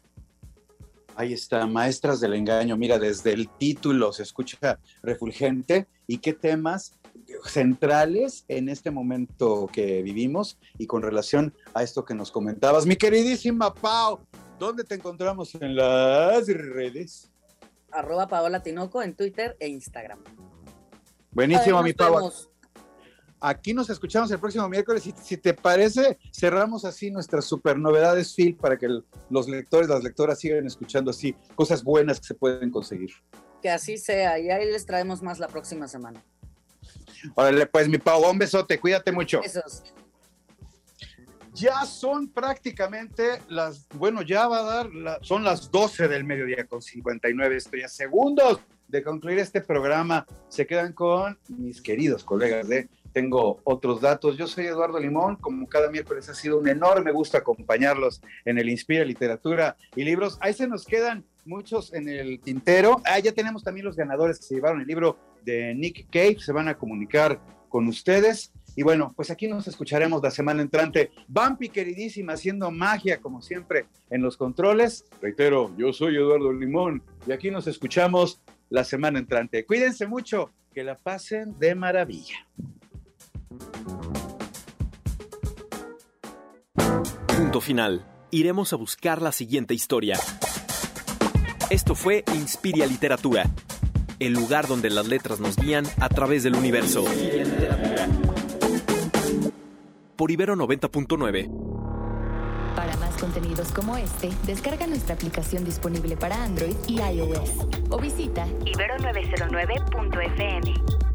Ahí 1.17 1.35
está, 1.35 1.67
Maestras 1.67 2.21
del 2.21 2.33
Engaño. 2.33 2.79
Mira, 2.79 2.99
desde 2.99 3.35
el 3.35 3.51
título 3.51 4.11
se 4.15 4.23
escucha 4.23 4.79
refulgente 5.03 5.87
y 6.07 6.17
qué 6.17 6.33
temas 6.33 6.99
centrales 7.45 8.45
en 8.49 8.69
este 8.69 8.91
momento 8.91 9.69
que 9.73 10.03
vivimos 10.03 10.59
y 10.79 10.87
con 10.87 11.03
relación 11.03 11.55
a 11.75 11.83
esto 11.83 12.05
que 12.05 12.15
nos 12.15 12.31
comentabas. 12.31 12.87
Mi 12.87 12.97
queridísima 12.97 13.73
Pau, 13.75 14.21
¿dónde 14.59 14.85
te 14.85 14.95
encontramos 14.95 15.55
en 15.55 15.77
las 15.77 16.47
redes? 16.47 17.31
Arroba 17.91 18.29
Paola 18.29 18.63
Tinoco 18.63 19.03
en 19.03 19.15
Twitter 19.15 19.57
e 19.59 19.69
Instagram. 19.69 20.23
Buenísimo, 21.33 21.83
mi 21.83 21.93
Pau. 21.93 22.31
Aquí 23.43 23.73
nos 23.73 23.89
escuchamos 23.89 24.31
el 24.31 24.39
próximo 24.39 24.69
miércoles 24.69 25.07
y 25.07 25.15
si 25.23 25.39
te 25.39 25.55
parece, 25.55 26.19
cerramos 26.31 26.85
así 26.85 27.11
nuestras 27.11 27.47
super 27.47 27.79
novedades, 27.79 28.35
Phil, 28.35 28.55
para 28.55 28.77
que 28.77 28.87
los 29.31 29.49
lectores, 29.49 29.89
las 29.89 30.05
lectoras 30.05 30.39
sigan 30.39 30.67
escuchando 30.67 31.11
así 31.11 31.35
cosas 31.55 31.83
buenas 31.83 32.21
que 32.21 32.27
se 32.27 32.35
pueden 32.35 32.71
conseguir. 32.71 33.11
Que 33.63 33.71
así 33.71 33.97
sea, 33.97 34.39
y 34.39 34.51
ahí 34.51 34.71
les 34.71 34.85
traemos 34.85 35.23
más 35.23 35.39
la 35.39 35.49
próxima 35.49 35.89
semana. 35.89 36.23
Órale, 37.35 37.67
pues 37.67 37.89
mi 37.89 37.99
Pau, 37.99 38.31
un 38.31 38.39
besote, 38.39 38.79
cuídate 38.79 39.13
mucho. 39.13 39.41
Besos. 39.41 39.83
Ya 41.53 41.85
son 41.85 42.29
prácticamente 42.29 43.43
las, 43.49 43.87
bueno, 43.95 44.23
ya 44.23 44.47
va 44.47 44.61
a 44.61 44.63
dar, 44.63 45.21
son 45.23 45.43
las 45.43 45.71
12 45.71 46.09
del 46.09 46.25
mediodía 46.25 46.65
con 46.67 46.81
59 46.81 47.57
estrellas 47.57 47.93
segundos 47.93 48.61
de 48.91 49.03
concluir 49.03 49.39
este 49.39 49.61
programa, 49.61 50.27
se 50.49 50.67
quedan 50.67 50.93
con 50.93 51.39
mis 51.49 51.81
queridos 51.81 52.25
colegas 52.25 52.69
de 52.69 52.89
Tengo 53.13 53.61
otros 53.65 54.01
datos. 54.01 54.37
Yo 54.37 54.47
soy 54.47 54.67
Eduardo 54.67 54.99
Limón, 54.99 55.37
como 55.37 55.69
cada 55.69 55.91
miércoles 55.91 56.29
ha 56.29 56.35
sido 56.35 56.59
un 56.59 56.69
enorme 56.69 57.13
gusto 57.13 57.37
acompañarlos 57.37 58.21
en 58.45 58.59
el 58.59 58.69
Inspira 58.69 59.05
Literatura 59.05 59.77
y 59.97 60.05
Libros. 60.05 60.39
Ahí 60.41 60.55
se 60.55 60.67
nos 60.67 60.85
quedan 60.85 61.25
muchos 61.45 61.93
en 61.93 62.09
el 62.09 62.41
tintero. 62.41 63.01
Ah, 63.05 63.19
ya 63.19 63.33
tenemos 63.33 63.63
también 63.63 63.87
los 63.87 63.97
ganadores 63.97 64.39
que 64.39 64.45
se 64.47 64.55
llevaron 64.55 64.81
el 64.81 64.87
libro 64.87 65.19
de 65.45 65.75
Nick 65.75 66.09
Cave, 66.11 66.39
se 66.39 66.53
van 66.53 66.69
a 66.69 66.77
comunicar 66.77 67.41
con 67.69 67.87
ustedes. 67.89 68.53
Y 68.77 68.83
bueno, 68.83 69.13
pues 69.17 69.31
aquí 69.31 69.49
nos 69.49 69.67
escucharemos 69.67 70.23
la 70.23 70.31
semana 70.31 70.63
entrante. 70.63 71.11
Bampi, 71.29 71.69
queridísima, 71.69 72.35
haciendo 72.35 72.71
magia 72.71 73.21
como 73.21 73.43
siempre 73.43 73.87
en 74.11 74.23
los 74.23 74.37
controles. 74.37 75.05
Reitero, 75.21 75.75
yo 75.77 75.93
soy 75.93 76.17
Eduardo 76.17 76.53
Limón 76.53 77.03
y 77.27 77.33
aquí 77.33 77.51
nos 77.51 77.67
escuchamos 77.67 78.41
la 78.69 78.85
semana 78.85 79.19
entrante. 79.19 79.65
Cuídense 79.65 80.07
mucho, 80.07 80.51
que 80.73 80.85
la 80.85 80.97
pasen 80.97 81.59
de 81.59 81.75
maravilla. 81.75 82.47
Punto 87.37 87.61
final. 87.61 88.07
Iremos 88.31 88.73
a 88.73 88.77
buscar 88.77 89.21
la 89.21 89.33
siguiente 89.33 89.75
historia. 89.75 90.17
Esto 91.71 91.95
fue 91.95 92.25
Inspiria 92.35 92.87
Literatura, 92.87 93.49
el 94.19 94.33
lugar 94.33 94.67
donde 94.67 94.91
las 94.91 95.07
letras 95.07 95.41
nos 95.41 95.57
guían 95.57 95.87
a 96.01 96.09
través 96.09 96.43
del 96.43 96.57
universo. 96.57 97.05
Por 100.17 100.31
Ibero 100.31 100.57
90.9 100.57 101.71
contenidos 103.21 103.71
como 103.73 103.97
este, 103.97 104.31
descarga 104.47 104.87
nuestra 104.87 105.15
aplicación 105.15 105.65
disponible 105.65 106.17
para 106.17 106.43
Android 106.43 106.77
y 106.89 107.01
iOS 107.01 107.51
o 107.91 107.99
visita 107.99 108.47
ibero909.fm. 108.65 111.10